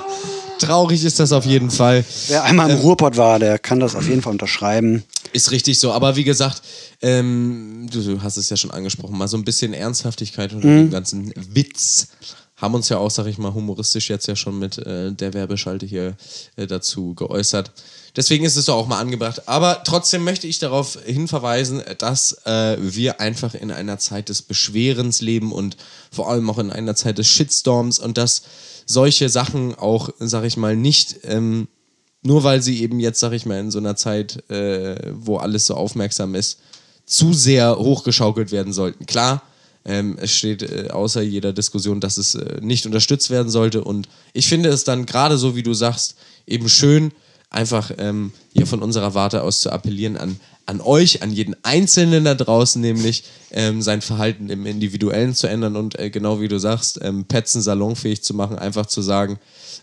[0.58, 2.04] traurig ist das auf jeden Fall.
[2.28, 5.04] Wer einmal im Ruhrpott war, der kann das auf jeden Fall unterschreiben.
[5.32, 5.92] Ist richtig so.
[5.92, 6.62] Aber wie gesagt,
[7.02, 10.76] ähm, du, du hast es ja schon angesprochen, mal so ein bisschen Ernsthaftigkeit unter Mhm.
[10.86, 12.08] dem ganzen Witz.
[12.56, 15.84] Haben uns ja auch, sag ich mal, humoristisch jetzt ja schon mit äh, der Werbeschalte
[15.84, 16.16] hier
[16.56, 17.70] äh, dazu geäußert.
[18.16, 19.46] Deswegen ist es doch auch mal angebracht.
[19.46, 25.20] Aber trotzdem möchte ich darauf hinverweisen, dass äh, wir einfach in einer Zeit des Beschwerens
[25.20, 25.76] leben und
[26.10, 28.42] vor allem auch in einer Zeit des Shitstorms und dass
[28.86, 31.68] solche Sachen auch, sag ich mal, nicht ähm,
[32.22, 35.66] nur weil sie eben jetzt, sag ich mal, in so einer Zeit, äh, wo alles
[35.66, 36.58] so aufmerksam ist,
[37.04, 39.06] zu sehr hochgeschaukelt werden sollten.
[39.06, 39.42] Klar,
[39.86, 43.84] ähm, es steht äh, außer jeder Diskussion, dass es äh, nicht unterstützt werden sollte.
[43.84, 46.16] Und ich finde es dann gerade so, wie du sagst,
[46.46, 47.12] eben schön,
[47.50, 52.24] einfach ähm, hier von unserer Warte aus zu appellieren an, an euch, an jeden Einzelnen
[52.24, 56.58] da draußen, nämlich ähm, sein Verhalten im Individuellen zu ändern und äh, genau wie du
[56.58, 59.38] sagst, ähm, Petzen salonfähig zu machen, einfach zu sagen,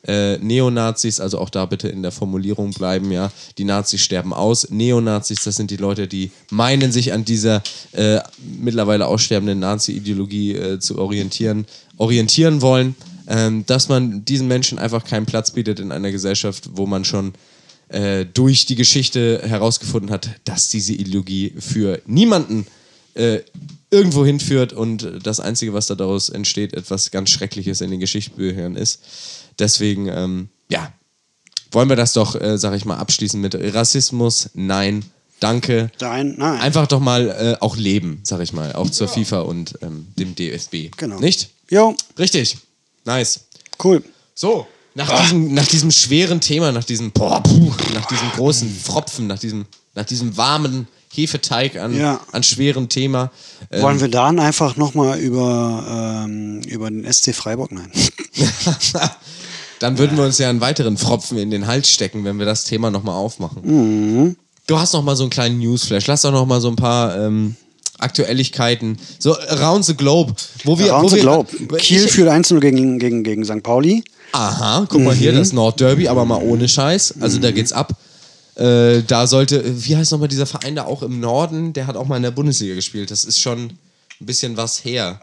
[0.07, 4.69] äh, Neonazis, also auch da bitte in der Formulierung bleiben, ja, die Nazis sterben aus.
[4.69, 8.19] Neonazis, das sind die Leute, die meinen, sich an dieser äh,
[8.59, 11.65] mittlerweile aussterbenden Nazi-Ideologie äh, zu orientieren,
[11.97, 12.95] orientieren wollen,
[13.27, 17.33] ähm, dass man diesen Menschen einfach keinen Platz bietet in einer Gesellschaft, wo man schon
[17.87, 22.65] äh, durch die Geschichte herausgefunden hat, dass diese Ideologie für niemanden
[23.13, 23.39] äh,
[23.91, 28.75] irgendwo hinführt und das Einzige, was da daraus entsteht, etwas ganz Schreckliches in den Geschichtsbüchern
[28.75, 28.99] ist.
[29.59, 30.91] Deswegen, ähm, ja,
[31.71, 34.49] wollen wir das doch, äh, sag ich mal, abschließen mit Rassismus?
[34.53, 35.03] Nein,
[35.39, 35.91] danke.
[35.99, 36.59] Nein, nein.
[36.61, 40.35] Einfach doch mal äh, auch leben, sag ich mal, auch zur FIFA und ähm, dem
[40.35, 40.95] DFB.
[40.97, 41.19] Genau.
[41.19, 41.49] Nicht?
[41.69, 42.57] Jo, Richtig.
[43.05, 43.41] Nice.
[43.83, 44.03] cool.
[44.35, 49.27] So, nach, diesem, nach diesem schweren Thema, nach diesem, boah, puh, nach diesem großen Pfropfen,
[49.27, 52.19] nach diesem, nach diesem warmen Hefeteig an, Ja.
[52.31, 53.31] an schwerem Thema.
[53.71, 57.71] Ähm, Wollen wir dann einfach nochmal über, ähm, über den SC Freiburg?
[57.71, 57.91] Nein.
[59.83, 62.63] Dann würden wir uns ja einen weiteren Pfropfen in den Hals stecken, wenn wir das
[62.63, 63.61] Thema nochmal aufmachen.
[63.63, 64.35] Mhm.
[64.67, 66.07] du hast noch mal so einen kleinen Newsflash.
[66.07, 67.55] Lass doch noch mal so ein paar ähm,
[67.99, 68.97] Aktuelligkeiten.
[69.19, 70.33] So around the globe.
[70.63, 71.77] Wo wir, Around wo the wir, Globe.
[71.79, 73.61] Kiel führt 1-0 gegen, gegen, gegen St.
[73.61, 74.03] Pauli.
[74.31, 75.19] Aha, guck mal Mhm.
[75.19, 77.15] hier, das Nordderby, aber mal ohne Scheiß.
[77.19, 77.93] Also da geht's ab.
[78.55, 81.73] Äh, da sollte, wie heißt nochmal dieser Verein da auch im Norden?
[81.73, 83.11] Der hat auch mal in der Bundesliga gespielt.
[83.11, 83.59] Das ist schon
[84.21, 85.19] ein bisschen was her.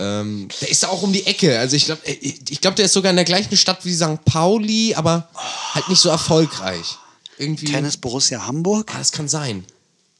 [0.00, 1.58] Ähm, der ist auch um die Ecke.
[1.58, 4.24] Also ich glaube, ich glaub, der ist sogar in der gleichen Stadt wie St.
[4.24, 5.28] Pauli, aber
[5.74, 6.96] halt nicht so erfolgreich.
[7.36, 7.66] Irgendwie.
[7.66, 8.90] Tennis Borussia Hamburg.
[8.94, 9.64] Ah, das kann sein.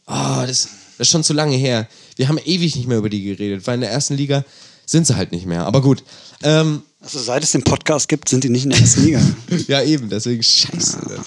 [0.07, 0.68] Ah, das,
[0.99, 1.89] das ist schon zu lange her.
[2.16, 4.45] Wir haben ewig nicht mehr über die geredet, weil in der ersten Liga
[4.85, 5.64] sind sie halt nicht mehr.
[5.66, 6.03] Aber gut.
[6.43, 9.20] Ähm, Also seit es den Podcast gibt, sind die nicht in der ersten Liga.
[9.68, 10.99] ja, eben, deswegen scheiße.
[11.09, 11.24] Ja,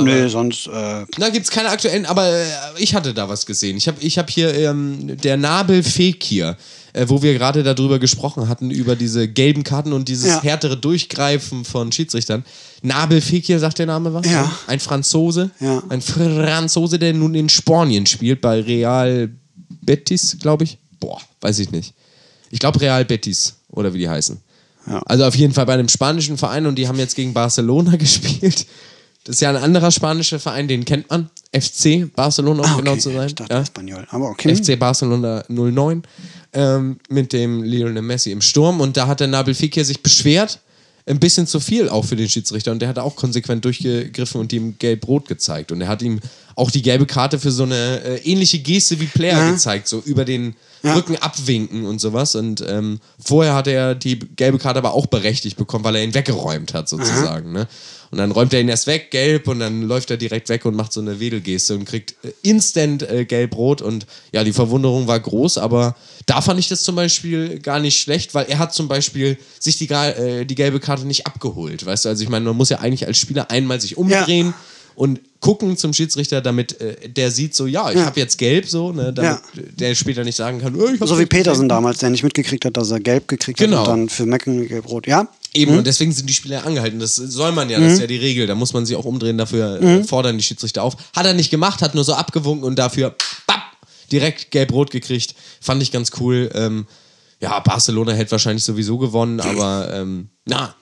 [0.00, 0.66] nee, sonst.
[0.66, 2.44] Äh, Da gibt es keine aktuellen, aber äh,
[2.78, 3.76] ich hatte da was gesehen.
[3.76, 6.56] Ich habe ich hab hier ähm, der Nabel Fekir,
[6.92, 10.42] äh, wo wir gerade darüber gesprochen hatten, über diese gelben Karten und dieses Ja.
[10.42, 12.44] härtere Durchgreifen von Schiedsrichtern.
[12.82, 14.26] Nabel Fekir, sagt der Name was?
[14.26, 14.50] Ja.
[14.66, 15.50] Ein Franzose.
[15.60, 15.82] Ja.
[15.88, 19.30] Ein Franzose, der nun in Spanien spielt, bei Real
[19.82, 20.78] Betis, glaube ich.
[20.98, 21.94] Boah, weiß ich nicht.
[22.50, 24.38] Ich glaube Real Betis oder wie die heißen.
[24.86, 25.00] Ja.
[25.06, 28.66] Also auf jeden Fall bei einem spanischen Verein und die haben jetzt gegen Barcelona gespielt.
[29.24, 31.28] Das ist ja ein anderer spanischer Verein, den kennt man.
[31.52, 33.00] FC Barcelona, um ah, genau okay.
[33.00, 33.26] zu sein.
[33.26, 33.60] Ich dachte Ja.
[33.60, 34.06] Espanol.
[34.10, 34.54] Aber okay.
[34.54, 36.02] FC Barcelona 09
[36.52, 40.60] ähm, mit dem Lionel Messi im Sturm und da hat der Nabil Fekir sich beschwert.
[41.06, 44.52] Ein bisschen zu viel auch für den Schiedsrichter und der hat auch konsequent durchgegriffen und
[44.52, 45.72] ihm gelb-rot gezeigt.
[45.72, 46.20] Und er hat ihm
[46.60, 50.24] auch die gelbe Karte für so eine äh, ähnliche Geste wie Player gezeigt, so über
[50.24, 50.54] den
[50.84, 52.34] Rücken abwinken und sowas.
[52.34, 56.14] Und ähm, vorher hat er die gelbe Karte aber auch berechtigt bekommen, weil er ihn
[56.14, 57.52] weggeräumt hat, sozusagen.
[57.52, 57.66] Ne?
[58.10, 60.74] Und dann räumt er ihn erst weg, gelb, und dann läuft er direkt weg und
[60.74, 63.82] macht so eine Wedelgeste und kriegt äh, instant äh, gelb-rot.
[63.82, 65.96] Und ja, die Verwunderung war groß, aber
[66.26, 69.78] da fand ich das zum Beispiel gar nicht schlecht, weil er hat zum Beispiel sich
[69.78, 71.86] die, äh, die gelbe Karte nicht abgeholt.
[71.86, 74.54] Weißt du, also ich meine, man muss ja eigentlich als Spieler einmal sich umdrehen
[74.94, 78.04] und gucken zum Schiedsrichter, damit äh, der sieht so, ja, ich Ja.
[78.06, 81.68] habe jetzt gelb, so, ne, damit der später nicht sagen kann, oh, so wie Petersen
[81.68, 83.78] damals, der nicht mitgekriegt hat, dass er gelb gekriegt Genau.
[83.78, 85.06] hat und dann für Mecken gelb-rot.
[85.06, 85.28] Ja?
[85.54, 87.00] Eben, und deswegen sind die Spieler angehalten.
[87.00, 87.92] Das soll man ja, das Mhm.
[87.94, 88.46] ist ja die Regel.
[88.46, 90.94] Da muss man sich auch umdrehen, dafür äh, fordern die Schiedsrichter auf.
[91.16, 93.14] Hat er nicht gemacht, hat nur so abgewunken und dafür
[93.46, 93.62] bap,
[94.12, 95.34] direkt gelb-rot gekriegt.
[95.60, 96.50] Fand ich ganz cool.
[96.54, 96.86] Ähm,
[97.40, 100.74] ja, Barcelona hätte wahrscheinlich sowieso gewonnen, aber ähm, na,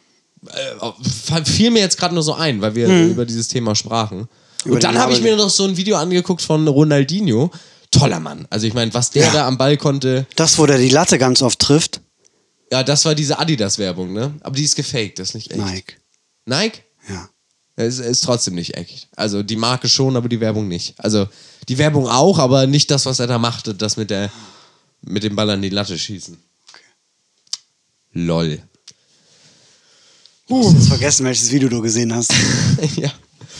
[0.47, 4.28] äh, fiel mir jetzt gerade nur so ein, weil wir über dieses Thema sprachen.
[4.64, 7.51] Über und dann habe ich mir noch so ein Video angeguckt von Ronaldinho.
[7.91, 8.47] Toller Mann.
[8.51, 9.32] Also ich meine, was der Ja.
[9.32, 12.01] da am Ball konnte, Das, wo der die Latte ganz oft trifft.
[12.70, 14.34] ja, das war diese Adidas-Werbung, ne?
[14.41, 15.59] Aber die ist gefaked, das ist nicht echt.
[15.64, 15.95] Nike.
[16.45, 16.82] Nike?
[17.09, 17.28] Ja.
[17.76, 19.09] Es ist trotzdem nicht echt.
[19.16, 20.95] Also die Marke schon, aber die Werbung nicht.
[20.99, 21.28] Also
[21.68, 24.30] die Werbung auch, aber nicht das, was er da machte, das mit der
[25.01, 26.36] mit dem Ball an die Latte schießen.
[28.12, 28.61] Lol.
[30.49, 32.32] Du hast jetzt vergessen, welches Video du gesehen hast.
[32.96, 33.11] ja.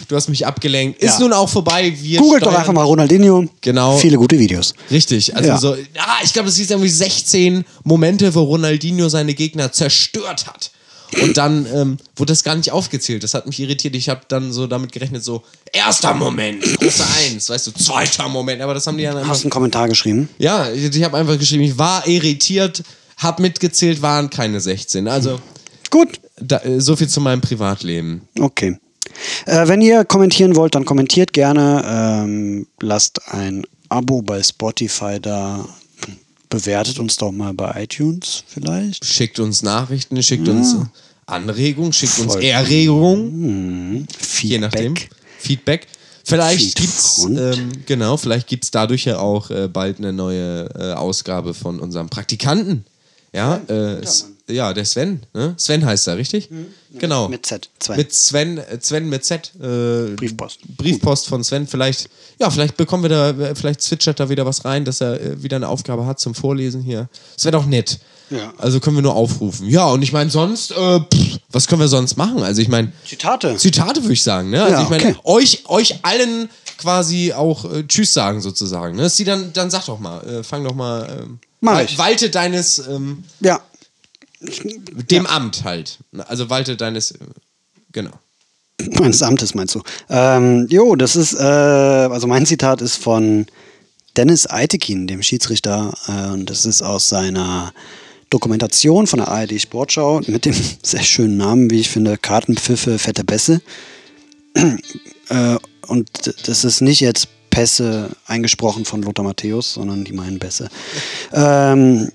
[0.09, 1.03] Du hast mich abgelenkt.
[1.03, 1.21] Ist Ja.
[1.21, 1.93] nun auch vorbei.
[2.01, 3.45] Wir Googelt doch steuern- einfach mal Ronaldinho.
[3.61, 3.99] Genau.
[3.99, 4.73] Viele gute Videos.
[4.91, 5.37] Richtig.
[5.37, 5.59] Also Ja.
[5.59, 10.71] so, ah, ich glaube, das hieß irgendwie 16 Momente, wo Ronaldinho seine Gegner zerstört hat.
[11.23, 13.23] Und dann ähm, wurde das gar nicht aufgezählt.
[13.23, 13.95] Das hat mich irritiert.
[13.97, 18.61] Ich habe dann so damit gerechnet, so, erster Moment, große Eins, weißt du, zweiter Moment.
[18.63, 20.29] Aber das haben die ja Hast du einen Kommentar geschrieben?
[20.39, 22.83] Ja, ich, ich habe einfach geschrieben, ich war irritiert,
[23.17, 25.09] hab mitgezählt, waren keine 16.
[25.09, 25.41] Also,
[25.91, 26.21] Gut.
[26.41, 28.23] Da, äh, so viel zu meinem Privatleben.
[28.39, 28.79] Okay.
[29.47, 31.83] Äh, wenn ihr kommentieren wollt, dann kommentiert gerne.
[31.87, 35.67] Ähm, lasst ein Abo bei Spotify da.
[36.51, 39.05] Bewertet uns doch mal bei iTunes vielleicht.
[39.05, 40.77] Schickt uns Nachrichten, schickt uns
[41.27, 42.43] Anregungen, schickt uns Voll.
[42.43, 44.09] Erregungen,
[44.41, 44.95] je nachdem.
[45.39, 45.87] Feedback.
[46.25, 51.55] Vielleicht gibt's, ähm, genau, vielleicht gibt's dadurch ja auch äh, bald eine neue äh, Ausgabe
[51.55, 52.85] von unserem Praktikanten.
[53.33, 54.01] Ja, äh,
[54.49, 55.23] ja, der Sven.
[55.35, 55.55] Ne?
[55.57, 56.49] Sven heißt er, richtig?
[56.99, 57.25] Genau.
[57.27, 57.31] Mhm.
[57.33, 57.97] Mit Z, Sven.
[57.97, 59.53] Mit Sven, äh, Sven mit Z.
[59.61, 60.61] Äh, Briefpost.
[60.77, 61.67] Briefpost von Sven.
[61.67, 62.09] Vielleicht,
[62.41, 65.43] ja, vielleicht bekommen wir da, äh, vielleicht zwitschert da wieder was rein, dass er äh,
[65.43, 67.09] wieder eine Aufgabe hat zum Vorlesen hier.
[67.35, 67.99] Das wäre doch nett.
[68.31, 68.53] Ja.
[68.59, 69.69] Also können wir nur aufrufen.
[69.69, 72.43] Ja, und ich meine, sonst, äh, pff, was können wir sonst machen?
[72.43, 73.57] Also ich meine, Zitate.
[73.57, 74.63] Zitate würde ich sagen, ne?
[74.63, 75.19] Also Ja, ich meine, okay.
[75.25, 78.97] euch, euch allen quasi auch äh, Tschüss sagen sozusagen.
[78.97, 79.09] Ne?
[79.09, 81.97] Sie dann, dann sag doch mal, äh, fang doch mal, ähm, Mach ich.
[81.99, 83.61] walte deines, ähm, Ja.
[84.41, 85.99] Dem Amt halt.
[86.27, 87.15] Also walte deines,
[87.93, 88.13] genau.
[88.99, 89.83] Meines Amtes meinst du.
[90.09, 93.47] Ähm, jo, das ist, äh, also mein Zitat ist von
[94.17, 95.95] Dennis Eitekin, dem Schiedsrichter.
[96.07, 97.73] Äh, und das ist aus seiner
[98.31, 103.25] Dokumentation von der ARD Sportschau mit dem sehr schönen Namen, wie ich finde, Kartenpfiffe, fette
[103.25, 103.61] Bässe.
[104.55, 105.57] äh,
[105.89, 106.09] und
[106.47, 110.69] das ist nicht jetzt Pässe eingesprochen von Lothar Matthäus, sondern die meinen Bässe.
[111.33, 112.13] Ähm,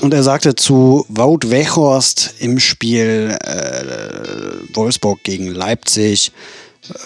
[0.00, 6.32] und er sagte zu Wout Weghorst im Spiel äh, Wolfsburg gegen Leipzig,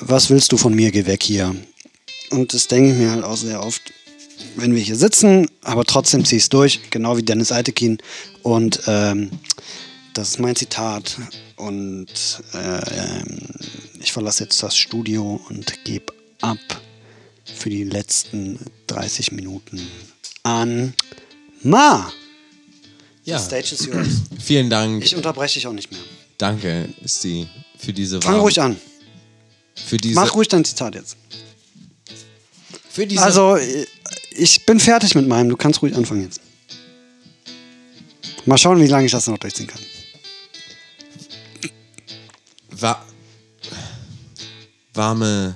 [0.00, 1.54] was willst du von mir, geh weg hier.
[2.30, 3.82] und das denke ich mir halt auch sehr oft,
[4.56, 7.98] wenn wir hier sitzen, aber trotzdem ziehe ich es durch, genau wie Dennis Altekin.
[8.42, 9.30] Und ähm,
[10.14, 11.18] das ist mein Zitat.
[11.56, 12.08] Und
[12.54, 13.22] äh,
[14.00, 16.58] ich verlasse jetzt das Studio und gebe ab
[17.44, 19.80] für die letzten 30 Minuten
[20.42, 20.94] an
[21.62, 22.10] Ma.
[23.24, 23.38] Ja.
[23.38, 24.08] The stage is yours.
[24.42, 25.04] Vielen Dank.
[25.04, 26.00] Ich unterbreche dich auch nicht mehr.
[26.38, 27.46] Danke, Sti,
[27.78, 28.76] für diese Fang warm- ruhig an.
[29.86, 31.16] Für diese, Mach ruhig dein Zitat jetzt.
[32.90, 33.86] für diese Also, äh,
[34.32, 35.48] ich bin fertig mit meinem.
[35.50, 36.40] Du kannst ruhig anfangen jetzt.
[38.46, 39.80] Mal schauen, wie lange ich das noch durchziehen kann.
[42.70, 43.04] wa
[44.94, 45.54] warme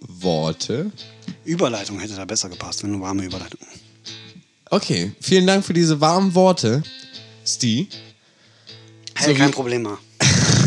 [0.00, 0.90] Worte.
[1.44, 3.60] Überleitung hätte da besser gepasst, wenn du warme Überleitung.
[4.72, 6.82] Okay, vielen Dank für diese warmen Worte,
[7.46, 7.88] Sti.
[9.14, 9.86] Hey, So kein wie- Problem.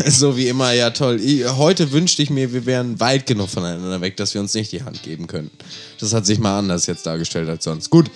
[0.06, 1.20] So wie immer, ja toll.
[1.20, 4.70] Ich, heute wünschte ich mir, wir wären weit genug voneinander weg, dass wir uns nicht
[4.70, 5.50] die Hand geben können.
[5.98, 7.90] Das hat sich mal anders jetzt dargestellt als sonst.
[7.90, 8.08] Gut,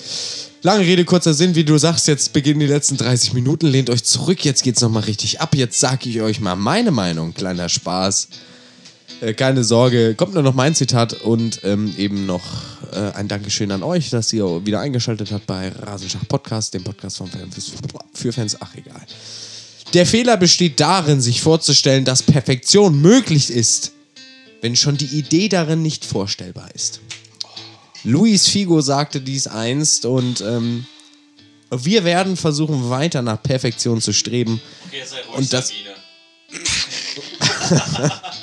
[0.62, 1.57] lange Rede, kurzer Sinn.
[1.57, 3.66] Wie du sagst, jetzt beginnen die letzten 30 Minuten.
[3.66, 5.57] Lehnt euch zurück, jetzt geht's nochmal richtig ab.
[5.57, 7.34] Jetzt sag ich euch mal meine Meinung.
[7.34, 8.28] Kleiner Spaß.
[9.21, 12.43] Äh, keine Sorge, kommt nur noch mein Zitat und ähm, eben noch
[12.93, 17.18] äh, ein Dankeschön an euch, dass ihr wieder eingeschaltet habt bei Rasenschach Podcast, dem Podcast
[17.18, 17.73] von Fans
[18.14, 18.57] für Fans.
[18.61, 19.03] Ach, egal.
[19.93, 23.93] Der Fehler besteht darin, sich vorzustellen, dass Perfektion möglich ist,
[24.62, 27.01] wenn schon die Idee darin nicht vorstellbar ist.
[28.05, 30.87] Luis Figo sagte dies einst und ähm,
[31.71, 34.61] wir werden versuchen, weiter nach Perfektion zu streben.
[34.87, 35.73] Okay, sei ruhig, Und das-.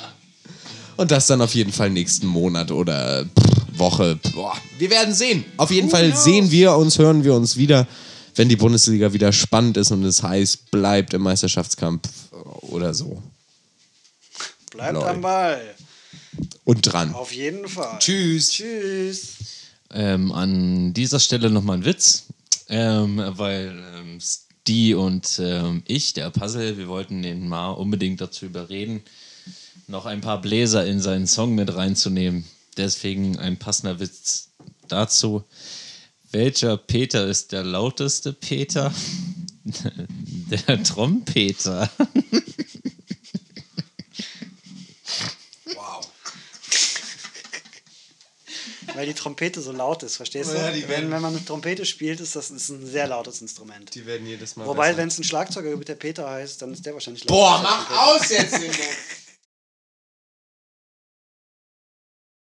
[0.98, 3.24] Und das dann auf jeden Fall nächsten Monat oder
[3.70, 4.18] Woche.
[4.34, 5.44] Boah, wir werden sehen.
[5.56, 7.86] Auf jeden Fall sehen wir uns, hören wir uns wieder,
[8.34, 12.08] wenn die Bundesliga wieder spannend ist und es heißt, bleibt im Meisterschaftskampf
[12.62, 13.22] oder so.
[14.72, 15.04] Bleibt Lol.
[15.04, 15.60] am Ball.
[16.64, 17.14] Und dran.
[17.14, 18.00] Auf jeden Fall.
[18.00, 18.50] Tschüss.
[18.50, 19.36] Tschüss.
[19.92, 22.24] Ähm, an dieser Stelle nochmal ein Witz,
[22.68, 28.46] ähm, weil ähm, Sti und ähm, ich, der Puzzle, wir wollten den mal unbedingt dazu
[28.46, 29.04] überreden,
[29.88, 32.44] noch ein paar Bläser in seinen Song mit reinzunehmen.
[32.76, 34.50] Deswegen ein passender Witz
[34.86, 35.44] dazu.
[36.30, 38.92] Welcher Peter ist der lauteste Peter?
[39.64, 41.90] der Trompeter.
[48.94, 50.54] Weil die Trompete so laut ist, verstehst du?
[50.56, 53.94] Ja, werden- wenn, wenn man mit Trompete spielt, ist das ist ein sehr lautes Instrument.
[53.94, 54.66] Die werden jedes Mal.
[54.66, 57.78] Wobei, wenn es ein Schlagzeuger wie der Peter heißt, dann ist der wahrscheinlich Boah, lauter
[57.78, 58.54] als mach aus jetzt!